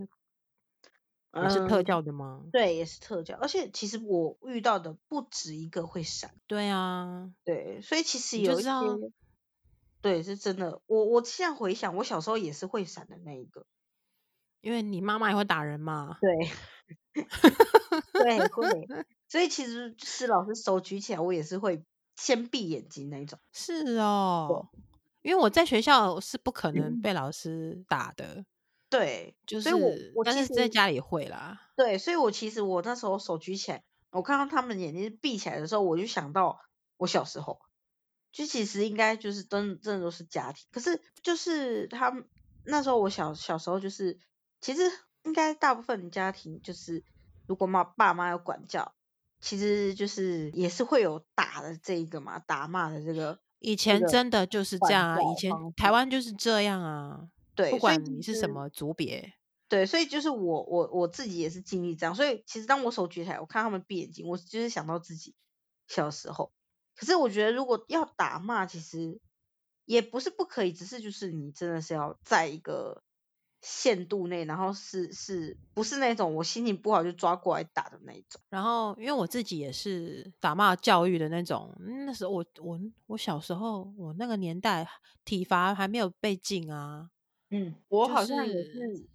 [1.35, 2.40] 也是特教的吗？
[2.45, 3.37] 嗯、对，也是特教。
[3.37, 6.35] 而且其实我遇到的不止一个会闪。
[6.47, 8.71] 对啊，对，所以其实有一些。
[10.03, 10.81] 对，是真的。
[10.87, 13.66] 我我现在回想，我小时候也是会闪的那一个，
[14.62, 16.16] 因为你妈妈也会打人嘛。
[16.21, 16.51] 对，
[18.14, 18.88] 对，会。
[19.29, 21.85] 所以其实是老师手举起来，我也是会
[22.16, 23.38] 先闭眼睛那一种。
[23.53, 24.69] 是哦，
[25.23, 28.45] 因为我在学校是不可能被老师打的。
[28.90, 31.61] 对，就是，所以我我但是在家里会啦。
[31.76, 36.61] 对，所以我其实我那时候手举起来，我看到他们眼睛闭起来的时候，我就想到
[36.98, 37.61] 我小时候。
[38.33, 42.24] 就其实应该就是真真的都是家庭，可是就是他们
[42.64, 44.20] 那时候我小小时候就是，
[44.61, 44.83] 其实
[45.24, 47.03] 应该大部分家庭就是，
[47.48, 48.94] 如果妈爸妈要管教，
[49.40, 53.40] 其实就是也是会有打的这一个嘛，打骂的这个。
[53.59, 59.35] 以前真的就是这样啊，以前台湾就是这样啊，对，不管你是什么族别，
[59.69, 65.35] 对，所以就是我我我自己也是经历这样，所以其实当我手举起来，我看他们闭眼睛，我就是想到自己
[65.87, 66.53] 小时候。
[66.97, 69.21] 可是我觉得，如果要打骂，其实
[69.87, 73.03] 也不是不可以，只是就是你真的是要在一个
[73.63, 78.41] 限度内，然后是是不是那种我心情不好就抓过来打的那种。
[78.51, 81.75] 然后，因为我自己也是打骂教育的那种，
[82.07, 84.87] 那时候我我我小时候我那个年代
[85.25, 87.09] 体罚还没有被禁啊。
[87.51, 89.07] 嗯，我好像也是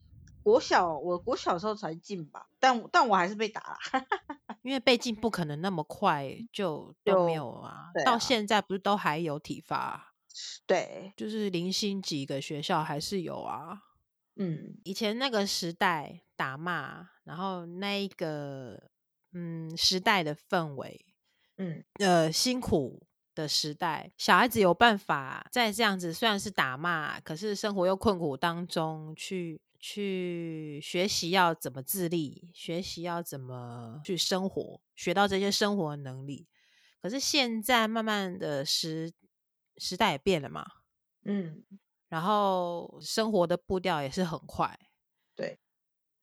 [0.43, 3.77] 国小，我国小时候才进吧，但但我还是被打了，
[4.61, 10.13] 因为被禁不可能那么快就都没有啊，啊到现在不是都还有体罚？
[10.67, 13.81] 对，就是零星几个学校还是有啊。
[14.35, 18.91] 嗯，以前那个时代打骂，然后那一个
[19.31, 21.05] 嗯时代的氛围，
[21.55, 21.83] 嗯。
[21.99, 36.47] 呃辛苦的时代，小孩子有办法在这样子虽然是打骂，可是生活又困苦当中去去学习要怎么自立，学习要怎么去生活，学到这些生活能力。
[37.01, 39.13] 可是现在慢慢的时
[39.77, 40.65] 时代也变了嘛，
[41.25, 41.63] 嗯。
[42.07, 44.79] 然后生活的步调也是很快，
[45.35, 45.59] 对，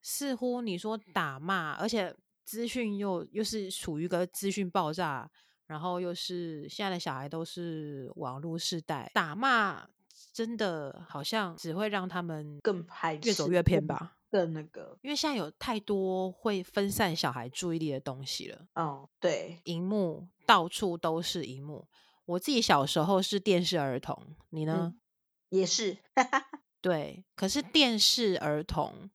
[0.01, 5.29] 似乎你说打骂，而且资讯又又是处于一个资讯爆炸，
[5.72, 9.88] 然后又是现在的小孩都是网络世代，打骂
[10.35, 18.66] 真的好像只会让他们更排，越走越偏吧，更那个，因为现在有太多会分散小孩注意力的东西了。
[18.74, 21.88] 哦，对，荧幕到处都是荧幕。
[22.26, 24.92] 我自己小时候是电视儿童，你呢？
[24.92, 25.00] 嗯
[25.48, 25.96] 也是，
[26.82, 27.24] 对。
[27.35, 29.08] 可是电视儿童，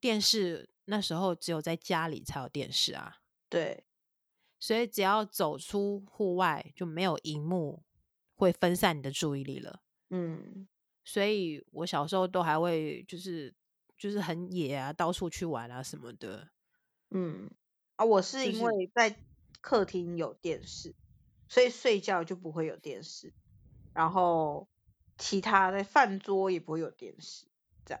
[0.00, 3.18] 电视那时候只有在家里才有电视啊。
[3.48, 3.84] 对，
[4.58, 7.82] 所以只要走出户外，就没有荧幕
[8.34, 9.80] 会分散你的注意力了。
[10.10, 10.66] 嗯，
[11.04, 13.54] 所以我小时候都还会就是
[13.96, 16.48] 就是很野啊，到处去玩啊什么的。
[17.10, 17.50] 嗯，
[17.96, 19.16] 啊，我是因为在
[19.60, 20.96] 客厅有电视，就是，
[21.48, 23.32] 所以睡觉就不会有电视，
[23.92, 24.68] 然后。
[25.20, 27.44] 其他的饭桌也不会有电视，
[27.84, 28.00] 这样。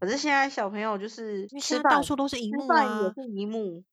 [0.00, 3.84] 可是现在小朋友就是吃饭到处都是荧幕啊，也是荧幕，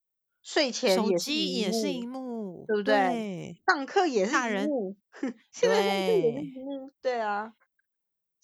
[0.41, 2.93] 睡前手机也是一幕，对不对？
[2.93, 4.95] 对，上课也是一幕，
[5.51, 7.53] 现在上课也是一幕，对啊。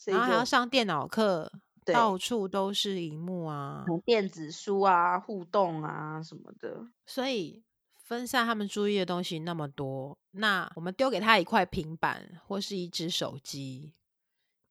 [0.05, 1.51] 然后还要上电脑课，
[1.85, 7.63] 到处都是荧幕啊，电子书啊，互动啊什么的，所以。
[8.07, 13.95] 分散他们注意的东西那么多，那我们丢给他一块平板或是一只手机。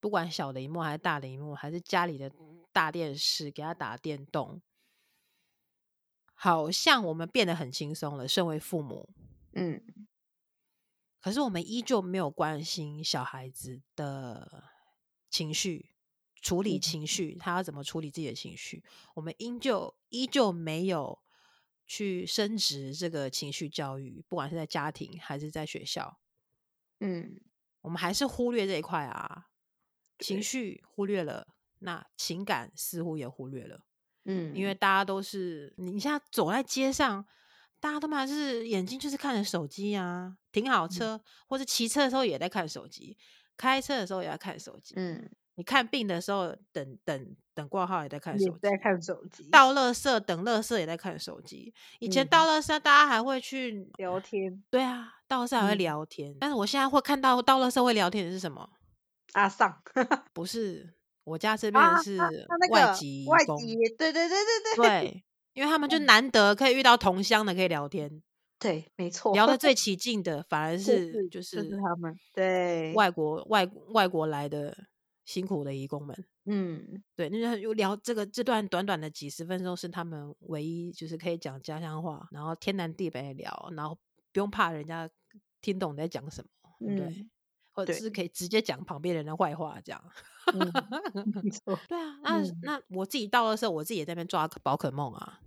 [0.00, 2.32] 不管小的荧幕还是大的荧幕，还是家里的
[2.72, 4.62] 大电视，给他打电动，
[6.38, 8.28] 好像我们变得很轻松了。
[8.28, 9.08] 身为父母，
[9.54, 9.82] 嗯，
[11.20, 14.64] 可是我们依旧没有关心小孩子的
[15.30, 15.90] 情绪，
[16.40, 21.18] 处理情绪，他要怎么处理自己的情绪，我们依旧依旧没有
[21.86, 26.18] 去升职这个情绪教育，不管是在家庭还是在学校，
[27.00, 27.40] 嗯，
[27.80, 29.48] 我们还是忽略这一块啊。
[30.18, 31.48] 情绪忽略了，
[31.80, 33.84] 那情感似乎也忽略了。
[34.26, 37.24] 嗯，因为大家都是你现在走在街上，
[37.80, 43.16] 大家都嘛是眼睛就是看着手机啊，停好车、嗯、或者骑车的时候也在看手机，
[43.56, 44.94] 开车的时候也在看手机。
[44.96, 49.48] 嗯，你看病的时候等等等挂号也在看手机，在看手机。
[49.50, 51.72] 到垃圾等垃圾也在看手机。
[52.00, 56.36] 以前到垃圾大家还会去聊天，对啊，到垃圾还会聊天、嗯。
[56.40, 58.68] 但是我现在会看到到垃圾会聊天的是什么？
[59.32, 59.82] 阿尚
[60.32, 60.94] 不是，
[61.26, 62.16] 我家这边是
[62.70, 64.76] 外籍外籍，对对对对对。
[64.76, 68.22] 对，因为他们 就难得可以遇到同乡的可以聊天，
[68.60, 69.58] 对，没错，聊得。
[69.58, 74.76] 最起劲的反而是就是他们，对，外国外外国来的
[75.24, 83.98] 辛苦的义工们，嗯，对，那就聊这个这段短短的几十分钟是他们唯一就是可以讲家乡话，然后天南地北聊，然后
[84.32, 85.10] 不用怕人家
[85.60, 86.44] 听懂你在讲什
[86.78, 87.26] 么，对。
[87.76, 90.02] 嗯或者是可以直接讲旁边人的坏话，这样。
[90.52, 90.58] 嗯、
[91.86, 95.40] 对啊，那、嗯、那我自己到的时候，我自己也在那边抓宝可梦啊。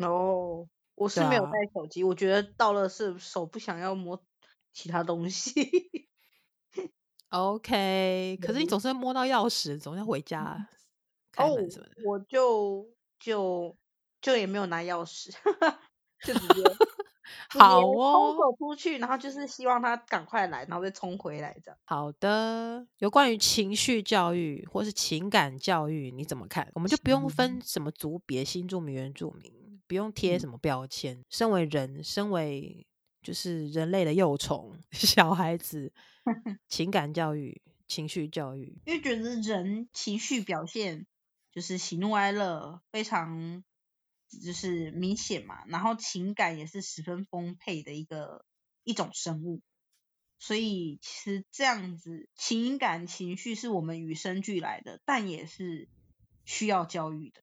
[0.00, 4.22] 哦，我是没有带手机、啊，我觉得到了是手不想要摸
[4.72, 6.08] 其他东西。
[7.30, 10.68] OK，可是你总是会摸到钥匙，总要回家
[11.32, 11.92] 开门什么的。
[11.92, 12.86] 哦、我就
[13.18, 13.76] 就
[14.20, 15.32] 就也没有拿钥匙，
[16.24, 16.62] 就直接。
[17.48, 21.78] 好哦，走出去，然后就是希望他赶快来，然后再冲回来，这样。
[21.84, 26.68] 好的，有关于情绪教育或是情感教育，你怎么看？
[26.74, 31.16] 我们就不用分什么族别，新住民、原住民，不用贴什么标签。
[31.16, 32.86] 嗯、身为人，身为
[33.22, 35.92] 就是人类的幼虫， 小孩子，
[36.68, 41.06] 情感教育、情绪教育，因为觉得人情绪表现
[41.52, 43.62] 就是喜怒哀乐非常。
[44.40, 48.44] 就是明显嘛，然后情感也是十分丰沛的一个
[48.84, 49.60] 一种生物，
[50.38, 55.88] 所以其实这样子情感情绪是我们与生俱来的，但也是
[56.44, 57.42] 需要教育的。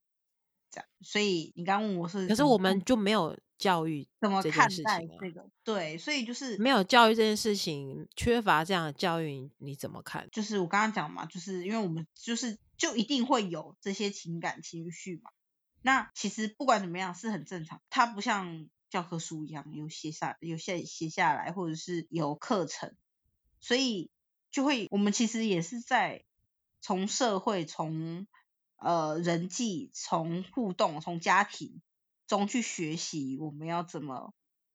[0.71, 5.49] 这样，所以你刚刚问我是，可是我们就没有教育怎么看待这个？
[5.63, 10.29] 对，所以就是没有教育这件事情，缺乏这样的教育，你怎么看？
[10.31, 15.31] 就是我刚刚讲嘛，就是因为我们就是就一定会有这些情感情绪嘛。
[15.81, 22.95] 那其实不管怎么样是很正常，它不像教科书一样有写下有写写下来，或者是有课程，
[23.59, 24.11] 所以
[24.51, 26.23] 就会我们其实也是在
[26.81, 28.27] 从社会从
[28.77, 31.81] 呃人际从互动从家庭
[32.27, 34.33] 中去学习我们要怎么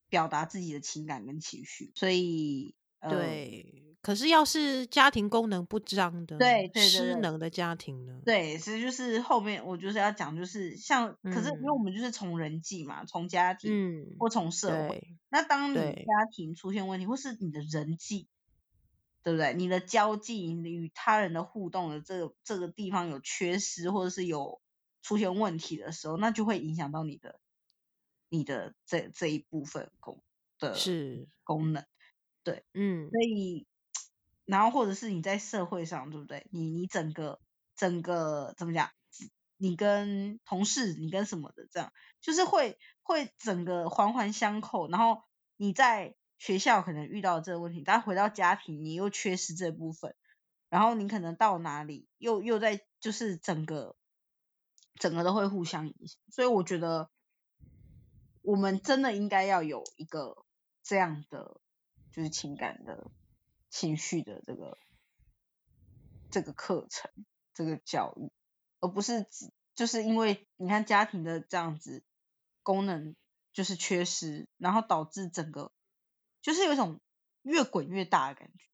[0.08, 2.74] 表达自己的情感跟情绪，所以。
[3.06, 8.20] 对，可是要是家庭功能不彰的，对，对，对，失能的家庭呢？
[8.22, 15.16] 对，其实就是后面我就是要讲，就是像，嗯、可是因为我们就是从人际嘛，从家庭，嗯，或从社会。
[15.30, 18.28] 那当你家庭出现问题，或是你的人际，
[19.22, 19.54] 对不对？
[19.54, 24.60] 你的交际，你与他人的互动的这个这个地方有缺失，或者是有
[25.00, 27.40] 出现问题的时候，那就会影响到你的
[28.28, 30.22] 你的这这一部分功
[30.58, 31.82] 的是功能。
[32.42, 33.66] 对，嗯，所以，
[34.46, 36.46] 然后或者是你在社会上，对不对？
[36.50, 37.40] 你你整个
[37.76, 38.90] 整个怎么讲？
[39.56, 44.88] 你跟同事，你跟什么的，这样就是会会整个环环相扣。
[44.88, 45.22] 然后
[45.56, 50.14] 你在学校可能遇到这个问题，但回到家庭你又缺失这部分，
[50.68, 53.96] 然后你可能到哪里又又在就是整个
[54.96, 56.20] 整个都会互相影响。
[56.30, 57.08] 所以我觉得
[58.42, 60.44] 我们真的应该要有一个
[60.82, 61.60] 这样的。
[62.12, 63.10] 就是情感的、
[63.74, 64.78] 情绪的这个
[66.30, 67.10] 这个课程、
[67.54, 68.30] 这个教育，
[68.78, 72.04] 而不是只就是因为你看家庭的这样子
[72.62, 73.16] 功能
[73.52, 75.72] 就是缺失，然后导致整个
[76.40, 77.00] 就是有一种
[77.42, 78.64] 越滚越大的感觉，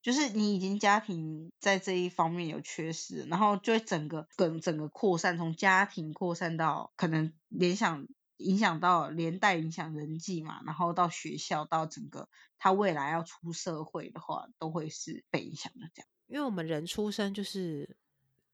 [0.00, 8.06] 就是你已经家庭在这一方面有缺失，然后就会整个跟整个扩散，从家庭扩散到可能联想。
[8.38, 12.28] 影响到连带影响人际嘛，然后到学校，到整个
[12.58, 16.08] 他未来要出社会的话，都会是被影响的这样。
[16.26, 17.96] 因为我们人出生就是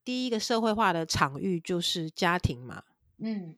[0.04, 2.84] 第一个社会化的场域就是家庭嘛，
[3.18, 3.56] 嗯，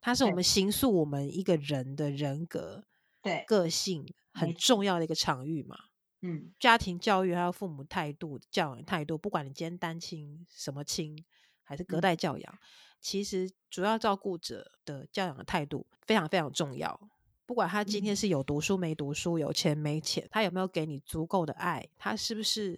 [0.00, 2.84] 它是我们形塑我们一个人的人格、
[3.22, 5.78] 对个性很重要的一个场域嘛。
[6.20, 11.24] 嗯，家庭教育还有父母态度、教养态度，不管你今天单亲什么亲，
[11.68, 12.52] 还是隔代教养。
[12.52, 12.58] 嗯
[13.00, 17.00] 其实主要照顾者的教养的态度非常非常重要，
[17.46, 22.76] 不管他今天是有读书没读书，有钱没钱，他有没有给你足够的爱，他是不是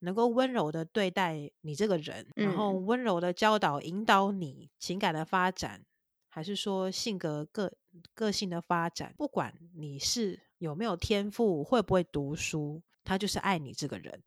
[0.00, 5.82] 能够温柔的对待你这个人，然后温柔的教导引导你情感的发展，
[6.28, 7.72] 还是说性格个
[8.12, 14.22] 个性的发展，不管你是有没有天赋，会不会读书，他就是爱你这个人，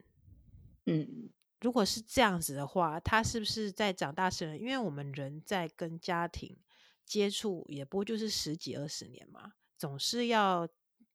[0.87, 1.29] 嗯。
[1.65, 4.61] 如果是这样子的话，他是不是在长大成人？
[4.61, 6.55] 因为我们人在跟家庭
[7.03, 10.69] 接触，也不过就是十几二十年嘛，总是要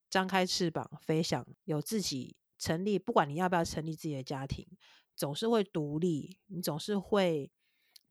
[0.09, 2.99] 张开翅膀飞翔，有自己成立。
[2.99, 4.67] 不管你要不要成立自己的家庭，
[5.15, 7.49] 总是会独立，你总是会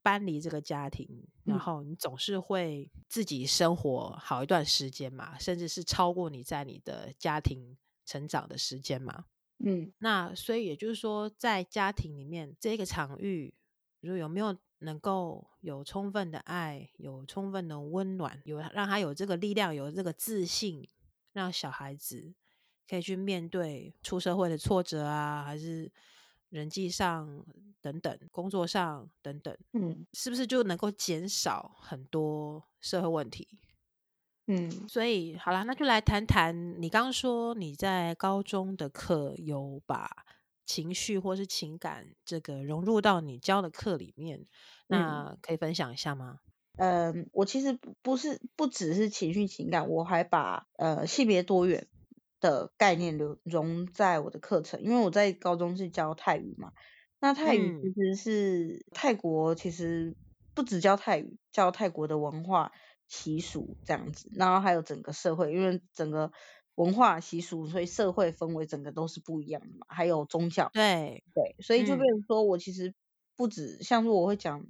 [0.00, 7.76] 搬离这个家庭，然后你总是会自己生活好一段时间嘛，甚至是超过你在你的家庭
[8.06, 9.26] 成长的时间嘛。
[9.62, 13.54] 嗯，那所以也就是说，在家庭里面这个场域，
[14.00, 20.88] 比如有没有能够有充分的爱，有充分的温暖，有让他有这个力量，有这个自信，
[21.32, 22.32] 让小孩子
[22.88, 25.92] 可以去面对出社会的挫折啊，还是
[26.48, 27.44] 人际上
[27.82, 33.46] 等等，工作上等等，嗯，是不是就能够减少很多社会问题？
[34.52, 40.10] 嗯，所以好啦，那就来谈谈你刚刚说你在高中的课有把
[40.66, 44.44] 情绪或是情感这个融入到你教的课里面，
[44.88, 46.40] 那可以分享一下吗？
[46.78, 51.86] 嗯，我其实不是不只是情绪情感，我还把呃性别多元
[52.40, 56.72] 的概念留融在我的课程，因为我在高中是教泰语嘛，
[57.20, 60.16] 那泰语其实是、嗯、泰国，其实
[60.54, 62.72] 不只教泰语，教泰国的文化。
[63.10, 66.30] 习俗这样子，然后还有整个社会，因为整个
[66.76, 69.84] 文化习俗，所以社会氛围整个都是不一样的嘛。
[69.88, 72.94] 还有宗教，对对，所以就变成说我其实
[73.34, 74.64] 不止像说我会讲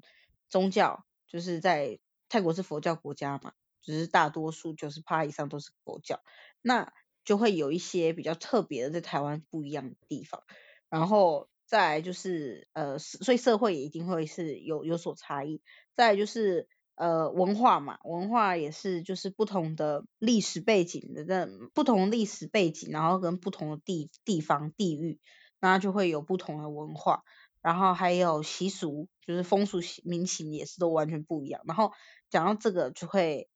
[0.48, 1.98] 宗教，就是在
[2.30, 6.22] 泰国是佛教国家嘛，就是大多数九十趴以上都是佛教，
[6.62, 6.94] 那
[7.26, 10.42] 就会有一些比较特别的在台湾不一样的地方，
[10.88, 15.60] 然后再来就是呃，所以社会也一定会是有有所差异，
[15.94, 16.68] 再来就是。
[16.94, 25.18] 呃，文化嘛，文化也是就是不同的历史背景的，这不同历史背景，然后跟不同的地地方地域，
[25.60, 27.22] 那就会有不同的文化，
[27.62, 31.62] 然后还有习俗，就是风俗民情也是都完全不一样。
[31.66, 31.92] 然后
[32.28, 33.48] 讲到这个，就会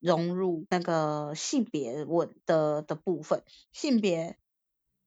[0.00, 4.36] 融入那个性别问的的部分，性别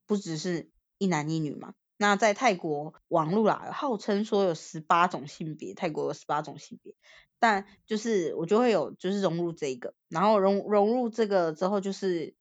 [0.05, 6.95] 不只是一男一女嘛，那在泰国网络啦，号称说有十八种性别，泰国有十八种性别，
[7.37, 12.33] 但就是我就会有就是融入这个，然后融融入这个之后，就是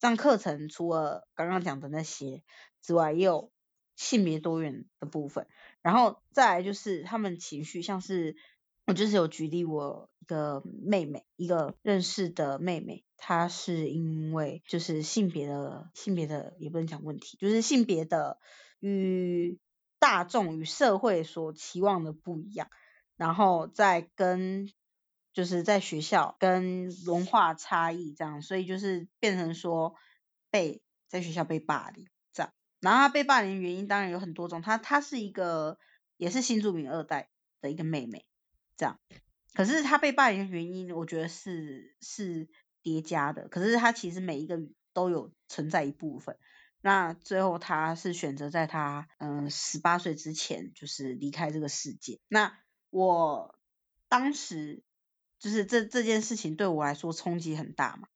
[0.00, 2.44] 让课程除了刚刚讲的那些
[2.80, 3.50] 之外，也有
[3.96, 5.48] 性别多元的部分，
[5.82, 8.36] 然后再来就是他们情绪，像是
[8.86, 18.38] 我就是有举例，我一个妹妹，一个认识的妹妹，她是因为就是性别的性别的也不能讲问题，就是性别的。
[18.80, 19.58] 与
[19.98, 22.68] 大众与社会所期望的不一样，
[23.16, 24.70] 然后再跟
[25.32, 29.94] 就是在学校跟文化差异这样，所以就是变成说
[30.50, 35.78] 被在学校被霸凌这样，然后他被霸凌的原因当然有很多种，他他是一个
[36.16, 37.28] 也是新住民二代
[37.60, 38.24] 的一个妹妹
[38.76, 39.00] 这样，
[39.54, 42.48] 可是他被霸凌的原因我觉得是是
[42.82, 44.60] 叠加的，可是他其实每一个
[44.92, 46.38] 都有存在一部分。
[46.80, 52.20] 那最后他是选择在他嗯十八岁之前就是离开这个世界。
[52.28, 52.56] 那
[52.90, 53.58] 我
[54.08, 54.82] 当时
[55.38, 58.08] 就是这这件事情对我来说冲击很大嘛。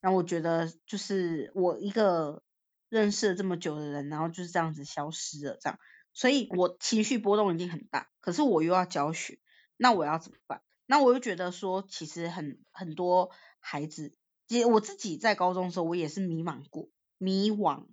[0.00, 2.42] 然后我觉得就是我一个
[2.88, 5.78] 认识了这么久的人，然后就是这样子消失了这样，
[6.12, 8.08] 所以我情绪波动已经很大。
[8.20, 9.38] 可是我又要教学，
[9.76, 10.62] 那我要怎么办？
[10.86, 14.14] 那我又觉得说其实很很多孩子，
[14.48, 17.86] 其实我自己在高中的时候我也是迷茫过，迷惘。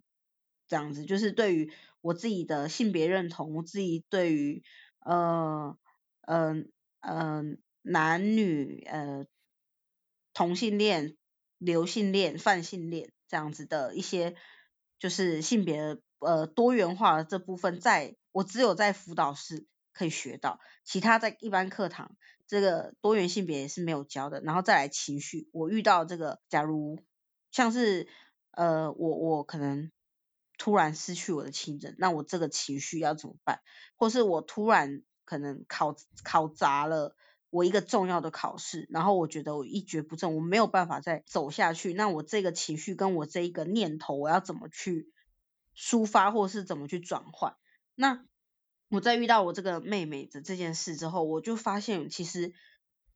[0.68, 4.63] 这样子就是对于我自己的性别认同，我自己对于
[4.99, 5.78] 呃
[6.22, 6.55] 呃
[6.99, 7.43] 呃
[7.82, 9.26] 男女呃
[10.34, 11.15] 同性恋、
[11.57, 14.36] 流性恋、泛性恋这样子的一些
[14.99, 22.15] 就是性别呃多元化的这部分在，在我只有在辅导室可以学到，其他在一般课堂
[22.45, 24.41] 这个多元性别也是没有教的。
[24.41, 26.99] 然后再来情绪，我遇到这个，假如
[27.51, 28.07] 像是
[28.51, 29.91] 呃我我可能。
[30.58, 33.62] 突然失去我的亲人，那我这个情绪要怎么办？
[33.95, 37.16] 或是我突然可能考考砸了
[37.49, 41.93] 我一个重要的考试，然后我觉得我一蹶不振，我没有办法再走下去。
[41.93, 45.12] 那我这个情绪跟我这一个念头，我要怎么去
[45.76, 47.55] 抒发，或是怎么去转换？
[47.93, 48.26] 那
[48.89, 52.51] 我在遇到我这个妹妹的这件事之后，我就发现其实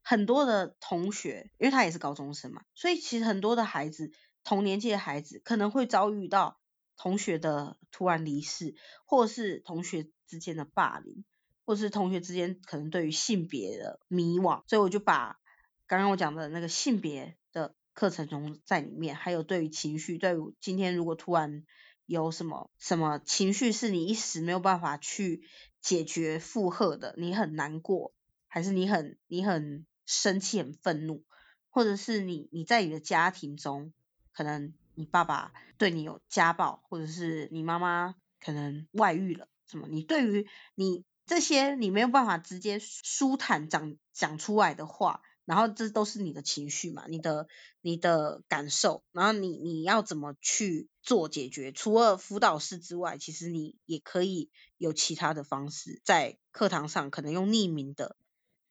[0.03, 4.11] 很多的同学，因为她也是高中生嘛，所以其实很多的孩子，
[4.43, 6.60] 同年纪的孩子可能会遭遇到。
[7.01, 8.75] 同学的突然离世，
[9.05, 11.25] 或是同学之间的霸凌，
[11.65, 15.39] 或是同学之间可能对于性别的迷惘，所以我就把
[15.87, 21.65] 刚刚我讲的那个性别的课程中在里面，还有对于情绪，对于今天如果突然
[22.05, 25.41] 有什么什么情绪是你一时没有办法去
[25.81, 28.13] 解决负荷的，你很难过，
[28.47, 31.23] 还是你很你很生气很愤怒，
[31.71, 33.91] 或者是你你在你的家庭中
[34.31, 34.75] 可能。
[35.01, 39.87] 你爸爸对你有家暴，或者是你妈妈可能外遇了，什么？
[39.89, 47.47] 你对于你这些你没有办法直接舒坦讲讲出来的话，然后这都是你的情绪嘛，你的
[47.81, 51.71] 你的感受，然后你你要怎么去做解决？
[51.71, 58.15] 除了辅导室之外，其实你也可以有其他的方式，在课堂上可能用匿名的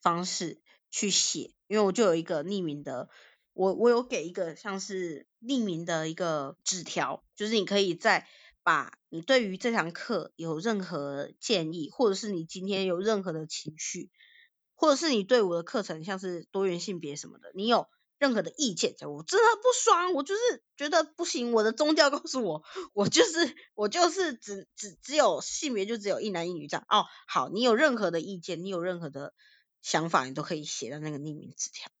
[0.01, 0.61] 方式
[0.91, 3.09] 去写，因为我就有一个匿名的。
[3.53, 8.27] 我我有给一个像是匿名的一个纸条，就是你可以再
[8.63, 14.09] 把你对于这堂课有任何建议，或者是你今天有任何的情绪，
[14.75, 17.87] 或者是你对我的课程像是多元性别什么的，你有
[18.17, 26.85] 任何的意见，我真的不爽，我就是觉得不行，我的宗教 告诉我，我就是我就是只只只有性别就只有一男一女这样。
[26.87, 29.33] 哦，好，你有任何的意见，你有任何的
[29.81, 31.91] 想法，你都可以写在那个匿名纸条，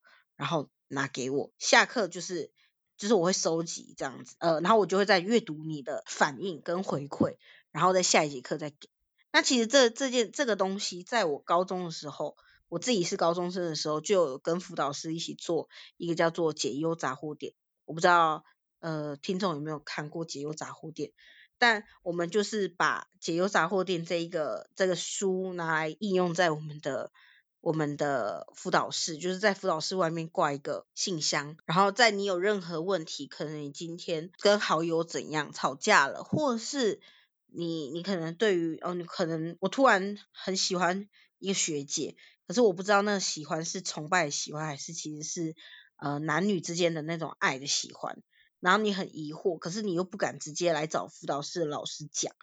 [0.41, 0.67] 然后。
[0.93, 2.51] 拿给我，下课就是
[2.97, 7.37] 就是我会收集这样子，呃，然后我就会再阅读你的反应跟回馈，
[7.71, 8.89] 然后在下一节课再给。
[9.31, 12.35] 那其实这这件这个东西，在我高中的时候，
[12.67, 17.53] 我自己是高中生的时候，就有跟辅导师一起做一个叫做解忧杂货店。
[17.85, 18.43] 我不知道
[18.81, 21.13] 呃听众有没有看过解忧杂货店，
[21.57, 27.13] 但我们就是把解忧杂货店这一个这个书拿来应用在我们的。
[27.61, 36.99] 我们的辅导室就是在辅导室外面挂一个信箱，然后在你有任何问题，可能你今天跟好友怎样吵架了，或是
[37.45, 41.07] 你你可能对于哦，你可能我突然很喜欢
[41.37, 42.15] 一个学姐，
[42.47, 45.55] 可是我不知道那个喜欢是崇拜喜欢，还是其实是
[45.97, 48.23] 呃男女之间的那种爱的喜欢，
[48.59, 52.33] 然后你很疑惑，可是你又不敢直接来找辅导室的老师讲，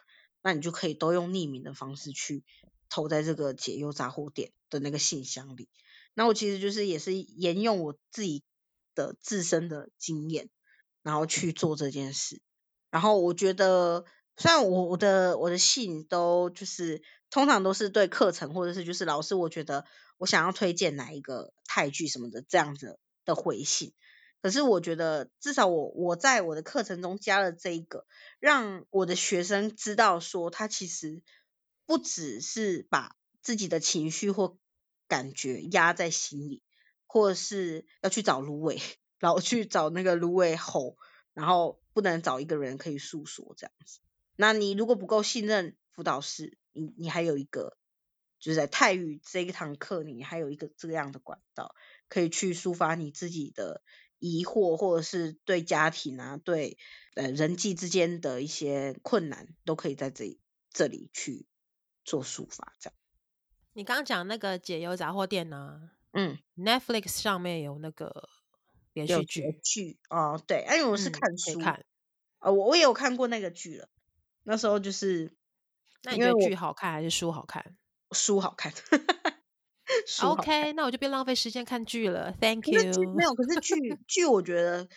[0.42, 2.44] 那你就可以都用匿名的方式去。
[2.90, 5.68] 投在这个解忧杂货店的那个信箱里，
[6.14, 8.42] 那我其实就是也是沿用我自己
[8.94, 10.48] 的自身的经验，
[11.02, 12.40] 然后去做这件事。
[12.90, 14.04] 然后我觉得
[14.36, 19.84] 虽然我我的我的信都就是通常都是对课程或者是就是老师，我觉得
[20.16, 23.92] 我想要推荐哪一个泰剧什么的这样子的回信，
[24.40, 28.06] 可是我觉得至少我我在我的课程中加了这一个，
[28.40, 31.22] 让我的学生知道说他其实
[31.84, 33.14] 不只是把
[33.49, 34.59] 自己的情绪或
[35.07, 36.62] 感觉压在心里，
[37.07, 38.78] 或者是要去找芦苇，
[39.18, 40.99] 然后去找那个芦苇吼，
[41.32, 44.01] 然后不能找一个人可以诉说这样子。
[44.36, 47.78] 那你如果不够信任辅导师，你你还有一个，
[48.38, 51.74] 就是在泰语这一堂课，你还有一个这样的管道，
[52.11, 53.82] 可以去抒发你自己的
[54.18, 56.76] 疑惑，或者是对家庭啊，对
[57.14, 60.38] 呃人际之间的一些困难，都可以在这里
[60.70, 61.46] 这里去
[62.05, 62.74] 做抒发。
[62.78, 62.97] 这样，
[63.79, 65.91] 你刚刚讲那个解忧杂货店呢？
[66.12, 68.29] 嗯，Netflix 上面有那个
[68.93, 71.85] 连续剧剧哦，对，因为我是看书、嗯、看，
[72.41, 73.89] 呃，我我也有看过那个剧了。
[74.43, 75.33] 那时候就是，
[76.03, 77.76] 那你觉得剧好看还是书好看？
[78.11, 78.72] 书好看。
[80.09, 82.33] 书好看 OK，那我就别浪费时间看剧了。
[82.41, 82.83] Thank you。
[83.14, 83.76] 没有，可是剧
[84.09, 84.89] 剧，我觉得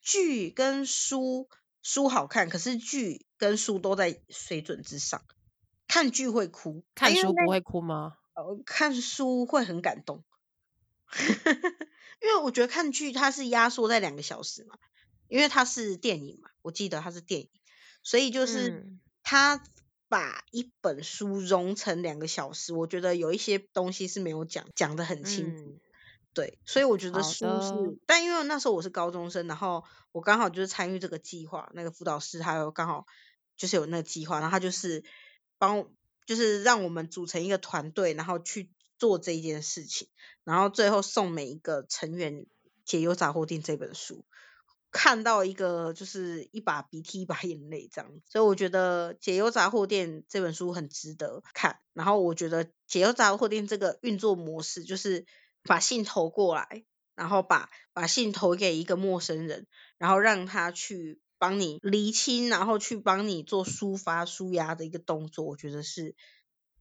[0.00, 1.50] 剧跟书
[1.82, 5.22] 书好看，可是剧跟书都在水准之上。
[5.86, 8.16] 看剧会哭，看书不会哭吗？
[8.34, 10.24] 呃，看书会很感动，
[12.22, 14.76] 因为我觉得看剧它是压缩在两个小时嘛，
[15.28, 17.50] 因为它是电影嘛，我记得它是电影。
[18.02, 18.86] 所以就是
[19.22, 19.62] 他
[20.08, 25.80] 把一本书融成两个小时，嗯，我觉得有一些东西是没有讲讲的很清楚，嗯，
[26.32, 33.06] 对，所以我觉得书是，但因为那时候我是高中生，然后我刚好就是参与这个计划，那个辅导师他有刚好
[33.58, 35.04] 就是有那个计划，然后他就是
[35.58, 35.86] 帮
[36.30, 38.70] 就是让我们组成一个团队，然后去
[39.00, 40.06] 做这一件事情，
[40.44, 42.42] 然后最后送每一个成员
[42.84, 44.24] 《解忧杂货店》这本书。
[44.92, 51.80] 看到一个就是一把鼻涕一把眼泪这样，所以我觉得《解忧杂货店》这本书很值得看。
[51.94, 55.26] 然后我觉得《解忧杂货店》这个运作模式就是
[55.64, 56.84] 把信投过来，
[57.16, 59.66] 然后把把信投给一个陌生人，
[59.98, 66.14] 然后让他去帮你厘清，然后去帮你做抒发抒压的一个动作，我觉得是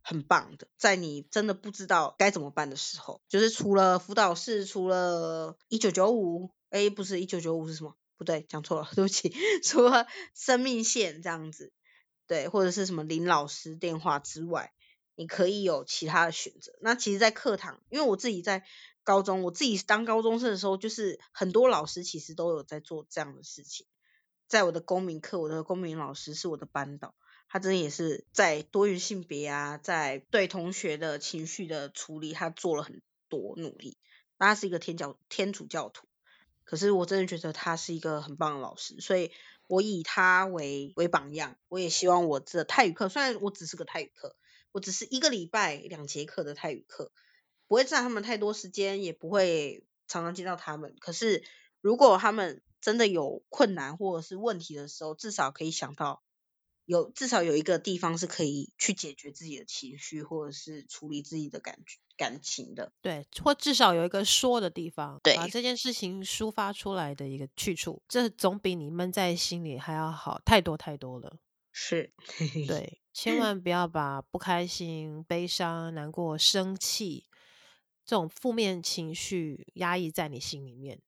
[0.03, 0.67] 很棒的。
[0.77, 6.51] 在你真的不知道该怎么办的时候，就是除了辅导室，除了一九九五。
[6.71, 7.95] 哎，不是一九九五是什么？
[8.15, 9.33] 不对，讲错了， 对不起。
[9.63, 10.05] 除了
[10.35, 11.73] 生命线这样子，
[12.27, 14.71] 对，或者是什么林老师电话之外，
[15.15, 16.71] 你可以有其他的选择。
[16.79, 18.63] 那其实，在课堂，因为我自己在
[19.03, 23.87] 高中，我自己当高中生的时候，就是很多老师其实都有在做这样的事情。
[24.49, 27.15] 在我的公民课，我的公民老师是我的班导，
[27.47, 33.97] 他真的也是在多元性别啊，在对同学的情绪的处理，他做了很多努力。
[34.39, 36.07] 他是一个天教天主教徒。
[36.63, 39.31] 可是我真的觉得他是一个很棒的老师，所以
[39.67, 41.55] 我以他为为榜样。
[41.67, 44.35] 我也希望我这泰语课，虽然我只是个泰语课，
[44.71, 47.11] 我只是一个礼拜两节课的泰语课，
[47.67, 50.95] 不会占他们太多时间，也不会常常见到他们。
[50.99, 51.43] 可是
[51.81, 56.23] 如果他们真的有困难或者是问题的时候，至少可以想到
[56.85, 61.99] 有至少有一个地方是可以去解决自己的情绪，或者是处理自己的感觉。
[62.17, 71.37] 感情的，对，或至少有一个说的地方，对，把这件事情抒发出来的一个去处，这总比你闷在心里还要好太多太多了。
[71.71, 72.11] 是，
[72.67, 77.23] 对，千万不要把不开心、悲伤、难过、生气
[78.05, 81.01] 这种负面情绪压抑在你心里面。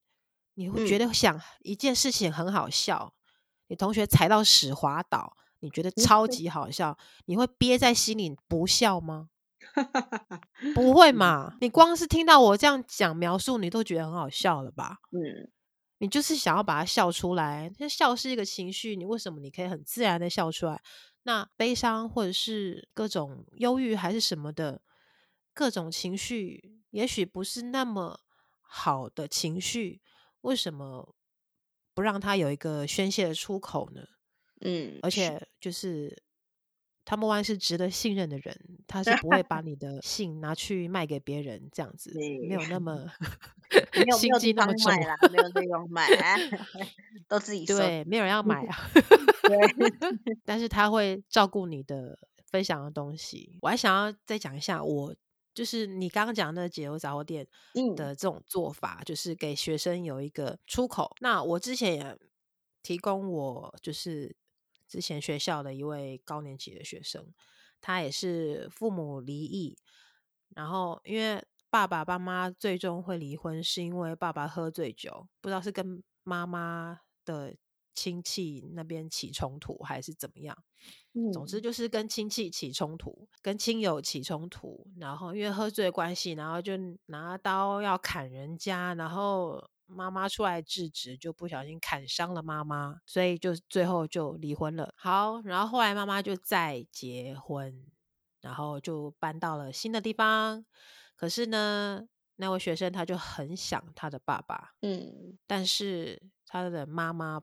[0.54, 3.22] 你会觉得想一件事情很好笑，嗯、
[3.68, 6.96] 你同学踩到屎滑倒，你觉得超级好笑，嗯、
[7.26, 9.28] 你会憋在心里不笑吗？
[10.74, 11.56] 不会嘛？
[11.60, 14.98] 你光是听到我这样讲描述，你都觉得很好笑了吧？
[15.12, 15.50] 嗯，
[15.98, 17.72] 你就是想要把它笑出来。
[17.78, 20.82] 那笑是一个情绪，你为什么你可以很自然的笑出来？
[21.22, 24.82] 那悲伤或者是各种忧郁还是什么的
[25.54, 28.18] 各种情绪，也许不是那么
[28.60, 30.02] 好的情绪，
[30.42, 31.14] 为什么
[31.94, 34.02] 不让他有一个宣泄的出口呢？
[34.60, 36.22] 嗯，而且就是。
[37.04, 43.10] 汤姆湾是值得信任的人，他是不会把 你的信拿去卖给别人，这样子没有那么
[44.16, 46.06] 心机那么重啦，没有地方卖，
[47.26, 48.88] 都自己对，没有人要买啊。
[50.46, 52.16] 但是他会照顾你的
[52.46, 53.58] 分享的东西。
[53.62, 55.12] 我还想要再讲一下，我
[55.54, 57.46] 就是你刚刚讲的解忧杂货店
[57.96, 61.14] 的这种做法，嗯，就是给学生有一个出口。
[61.20, 62.18] 那我之前也
[62.82, 64.36] 提供我就是。
[64.88, 67.32] 之前学校的一位高年级的学生，
[67.80, 69.78] 他也是父母离异，
[70.50, 77.56] 然后因为爸爸爸妈最终会离婚，是因为爸爸喝醉酒，不知道是跟妈妈的
[77.94, 80.62] 亲戚那边起冲突，还是怎么样？
[81.14, 86.72] 嗯，总之就是跟亲戚起冲突，跟亲友起冲突，然后因为喝醉的关系，然后就
[87.06, 94.94] 拿刀要砍人家，然后妈妈出来制止，就不小心砍伤了妈妈，所以就最后就离婚了。
[94.96, 97.84] 好，然后后来妈妈就再结婚，
[98.40, 100.64] 然后就搬到了新的地方。
[101.14, 107.42] 可是呢，那位学生他就很想他的爸爸，嗯，但是他的妈妈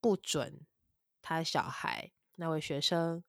[0.00, 0.60] 不准
[1.20, 2.12] 他小孩。
[2.38, 3.22] 那位学生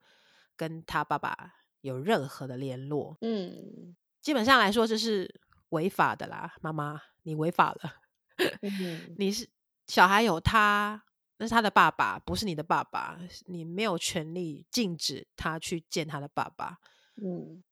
[0.56, 8.02] 跟他爸爸有任何的联络，嗯，基本上来说这是违法的啦，妈妈，你违法了，
[8.62, 9.50] 嗯，你是
[9.88, 11.04] 小孩有他，
[11.38, 16.78] 那是他的爸爸，不是你的爸爸，你没有权利禁止他去见他的爸爸，
[17.16, 17.64] 嗯，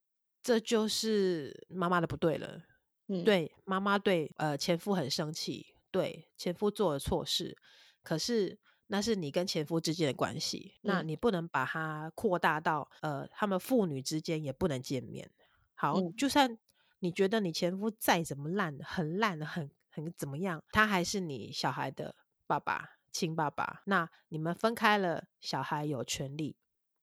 [0.42, 2.64] 这就是妈妈的不对了，
[3.10, 7.56] 嗯，对，妈妈对呃前夫很生气，对，前夫做了错事，
[8.02, 8.58] 可是。
[8.88, 15.30] 那是你跟前夫之间的关系，嗯，那你不能把它扩大到呃，他们父女之间也不能见面。
[15.76, 16.58] 好，嗯，就算
[17.00, 22.16] 你觉得你前夫再怎么烂，很烂，很很怎么样，他还是你小孩的
[22.48, 23.82] 爸爸，亲爸爸。
[23.86, 26.56] 那你们分开了，小孩有权利，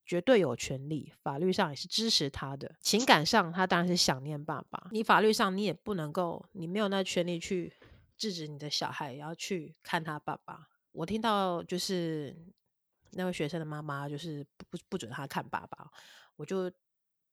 [0.04, 2.76] 绝对有权利，法律上也是支持他的。
[2.80, 4.88] 情感上，他当然是想念爸爸。
[4.90, 7.74] 你法律上你也不能够，你没有那权利去
[8.16, 10.68] 制止你的小孩要去看他爸爸。
[10.94, 12.34] 我听到就是
[13.14, 15.90] 那位学生的妈妈就是不不不准他看爸爸，
[16.36, 16.70] 我就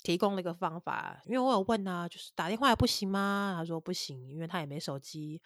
[0.02, 3.54] 提供了一个方法，因为我有问啊，就是打电话也不行吗？
[3.56, 5.40] 他说不行，因为他也没手机。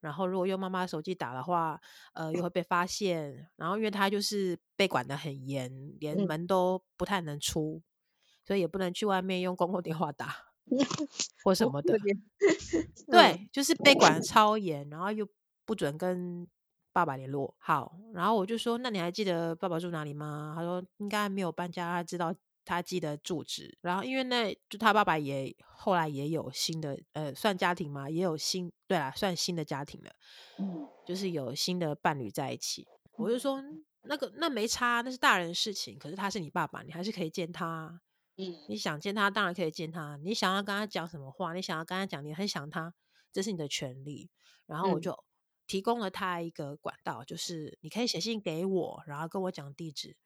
[0.00, 1.80] 然后如果用妈妈手机打的话，
[2.12, 3.48] 呃，又会被发现。
[3.54, 7.80] 然后因为他就是被管得很严，连门都不太能出，
[8.44, 10.34] 所以也不能去外面用公共电话打
[11.44, 11.96] 或什么的。
[13.12, 15.28] 对，就是被管得超严，然后又
[15.64, 16.48] 不准跟。
[16.92, 22.34] 爸爸联络好，然后我就说：“那你还记得爸爸住哪里吗？”他说：“应该没有搬家，他知道
[22.64, 30.10] 他记得住址。”然后因为那就他爸爸也后来也有新的呃，算家庭嘛，也有新对啦，算新的家庭了，
[30.58, 32.86] 嗯，就是有新的伴侣在一起。
[33.12, 33.62] 我就说
[34.02, 35.96] ：“那个那没差，那是大人的事情。
[35.98, 38.00] 可是他是你爸爸，你还是可以见他。
[38.36, 42.92] 嗯，你想见他当然可以见他，你想要跟他讲什么话，你想要跟他讲你很想他，
[43.32, 44.28] 这是你的权利。”
[44.66, 45.12] 然后我就。
[45.12, 45.24] 嗯
[45.70, 50.16] 提供了他一个管道，就是你可以写信给我，然后跟我讲地址，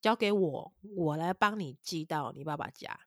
[0.00, 2.98] 交给我，我来帮你寄到你爸爸家。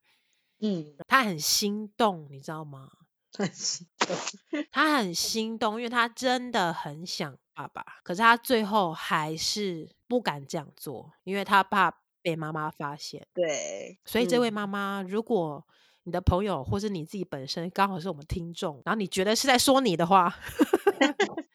[0.62, 2.90] 嗯，他很心动，你知道吗？
[3.38, 4.16] 很心动，
[4.72, 13.28] 他很心动，因为他真的很想爸爸，可是他最后还是不敢这样做，因为他怕被妈妈发现。
[13.34, 15.68] 对，所以这位妈妈，嗯，如果
[16.04, 20.34] 你的朋友或是你自己本身刚好是我们听众，然后你觉得是在说你的话。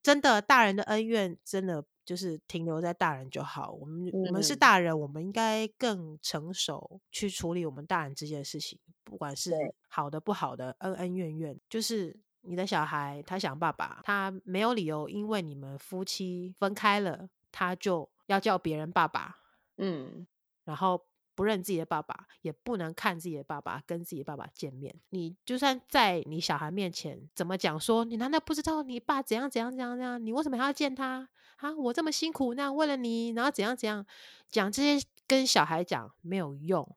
[0.04, 3.72] 真的，大人的恩怨真的就是停留在大人就好。
[3.72, 9.50] 我们、嗯、我们是大人，我们应该更成熟去处理我们大人之间的事情，不管是
[9.88, 11.58] 好的不好的，恩恩怨怨。
[11.70, 19.38] 就是你的小孩他想爸爸，他没有理由因为你们夫妻分开了，他就要叫别人爸爸。
[19.78, 20.26] 嗯，
[20.64, 21.00] 然后。
[21.34, 24.94] 不认自己的爸爸，也不能看自己的爸爸，跟自己的爸爸见面。
[25.10, 30.24] 你就算在你小孩面前怎么讲说，你难道不知道你爸怎样怎样怎样怎样？
[30.24, 31.74] 你为什么还要见他啊？
[31.74, 34.06] 我这么辛苦，那为了你，然后怎样怎样
[34.48, 36.96] 讲这些，跟小孩讲没有用。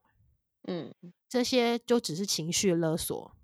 [0.64, 0.94] 嗯，
[1.28, 3.36] 这些就只是情绪勒索。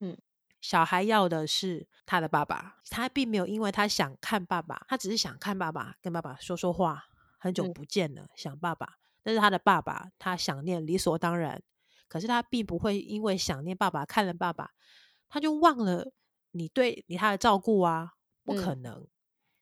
[0.00, 0.16] 嗯，
[0.60, 7.04] 小孩要的是他的爸爸，他并没有因为他想看爸爸，他只是想看爸爸，跟爸爸说说话。
[7.40, 8.98] 很久不见了，嗯、想爸爸。
[9.28, 11.62] 但是他的爸爸，他想念理所当然，
[12.08, 14.70] 可是他并不会因为想念爸爸，看了爸爸，
[15.28, 16.10] 他就忘了
[16.52, 18.12] 你对你他的照顾啊，
[18.42, 19.08] 不可能，嗯、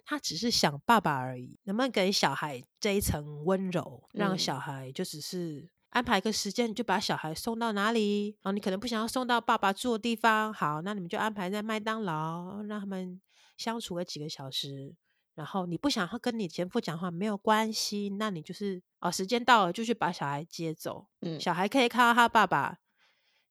[0.05, 1.59] 他只是想爸爸而已。
[1.65, 8.29] 能不能给小孩这一层温柔，让小孩就只是安排个时间，你就把小孩送到哪里？
[8.43, 13.21] 然后你可能不想要送到爸爸住的地方，好，那你们就安排在麦当劳，让他们
[13.57, 14.95] 相处个几个小时。
[15.37, 21.07] 然后你不想要跟你前夫讲话没有关系，那你就是哦，时间到了就去把小孩接走。
[21.21, 22.79] 嗯，小孩可以看到他爸爸，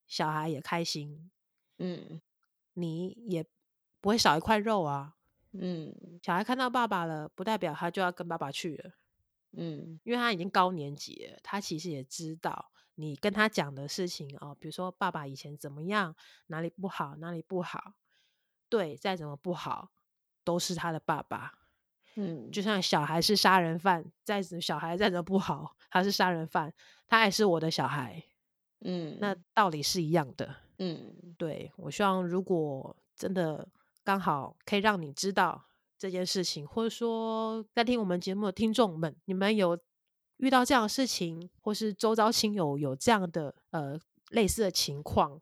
[0.07, 1.29] 小孩也开心。
[1.77, 2.19] 嗯，
[2.73, 3.45] 你也
[4.01, 5.13] 不会少一块肉啊。
[5.51, 8.91] 嗯，小孩看到爸爸了，不代表他就要跟爸爸去了。
[9.51, 16.15] 嗯，因为他已经高年级了，他其实也知道你跟他讲的事情哦，比如说爸爸以前怎么样，
[16.47, 17.93] 哪里不好，哪里不好。
[18.69, 19.91] 对，再怎么不好，
[20.43, 21.53] 都是他的爸爸。
[22.15, 26.73] 嗯，就像小孩是杀人犯，再小孩再怎么不好，他是杀人犯，
[27.07, 28.23] 他还是我的小孩。
[28.81, 30.55] 嗯，那道理是一样的。
[30.77, 33.67] 嗯，对，我希望如果真的
[34.03, 35.65] 刚好可以让你知道，
[35.97, 39.77] 这件事情，或者说在听我们节目的听众们，你们有
[40.37, 43.97] 遇到这样的事情，或是周遭亲友有这样的呃
[44.29, 45.39] 类似的情况，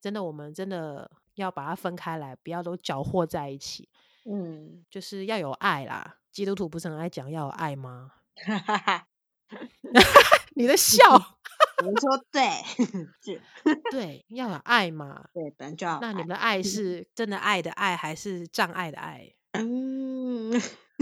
[0.00, 3.88] 真的，我们真的要把它分开来，不要都搅和在一起。
[4.24, 6.18] 嗯，就是要有爱啦。
[6.30, 8.12] 基督徒不是很爱讲要有爱吗？
[10.54, 12.48] 你的笑，我说对，
[13.90, 15.28] 对，要有爱嘛。
[15.34, 15.98] 对，本来就要。
[16.00, 19.30] 那你们的爱是真的爱的爱，还是障碍的爱？
[19.52, 20.52] 嗯，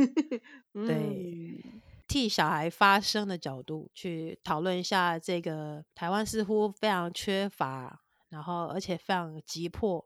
[0.73, 1.65] 对，
[2.09, 10.05] 替小孩发声的角度去讨论一下这个台湾似乎非常缺乏，然后而且非常急迫。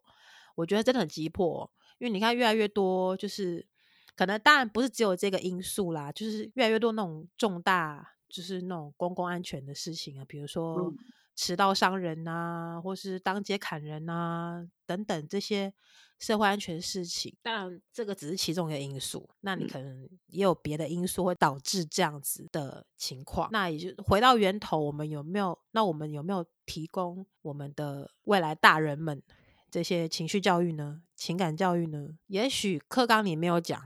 [0.56, 3.66] 我觉得真的很急迫，因为你看越来越多，就是
[4.16, 10.92] 可能当然不是只有这个因素啦，就是越来越多那种重大，就是那种公共安全的事情啊，比如说
[11.34, 15.72] 持刀伤人啊，或是当街砍人啊等等这些。
[16.20, 19.28] 社会安全事情，当然这个只是其中一个因素。
[19.40, 23.50] 那你可能也有别的因素会导致这样子的情况。
[23.52, 25.58] 那也就回到源头，我们有没有？
[25.72, 29.20] 那我们有没有提供我们的未来大人们
[29.73, 31.01] 这些情绪教育呢？
[31.15, 32.17] 情感教育呢？
[32.27, 33.79] 也许课纲里没有讲，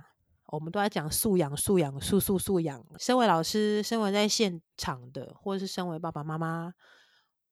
[0.47, 2.85] 我们都在讲素养、素养、素素素养。
[2.99, 6.73] 身为老师，身为在现场的，或者是身为爸爸妈妈，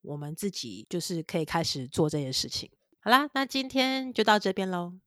[0.02, 2.70] 我们自己就是可以开始做这件事情。
[3.02, 5.00] 好啦，那今天就到这边喽。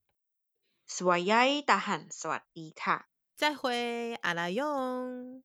[0.87, 3.05] สวัสดี大汉，สวัสดีค่ะ，
[3.37, 5.45] 再会，阿拉勇。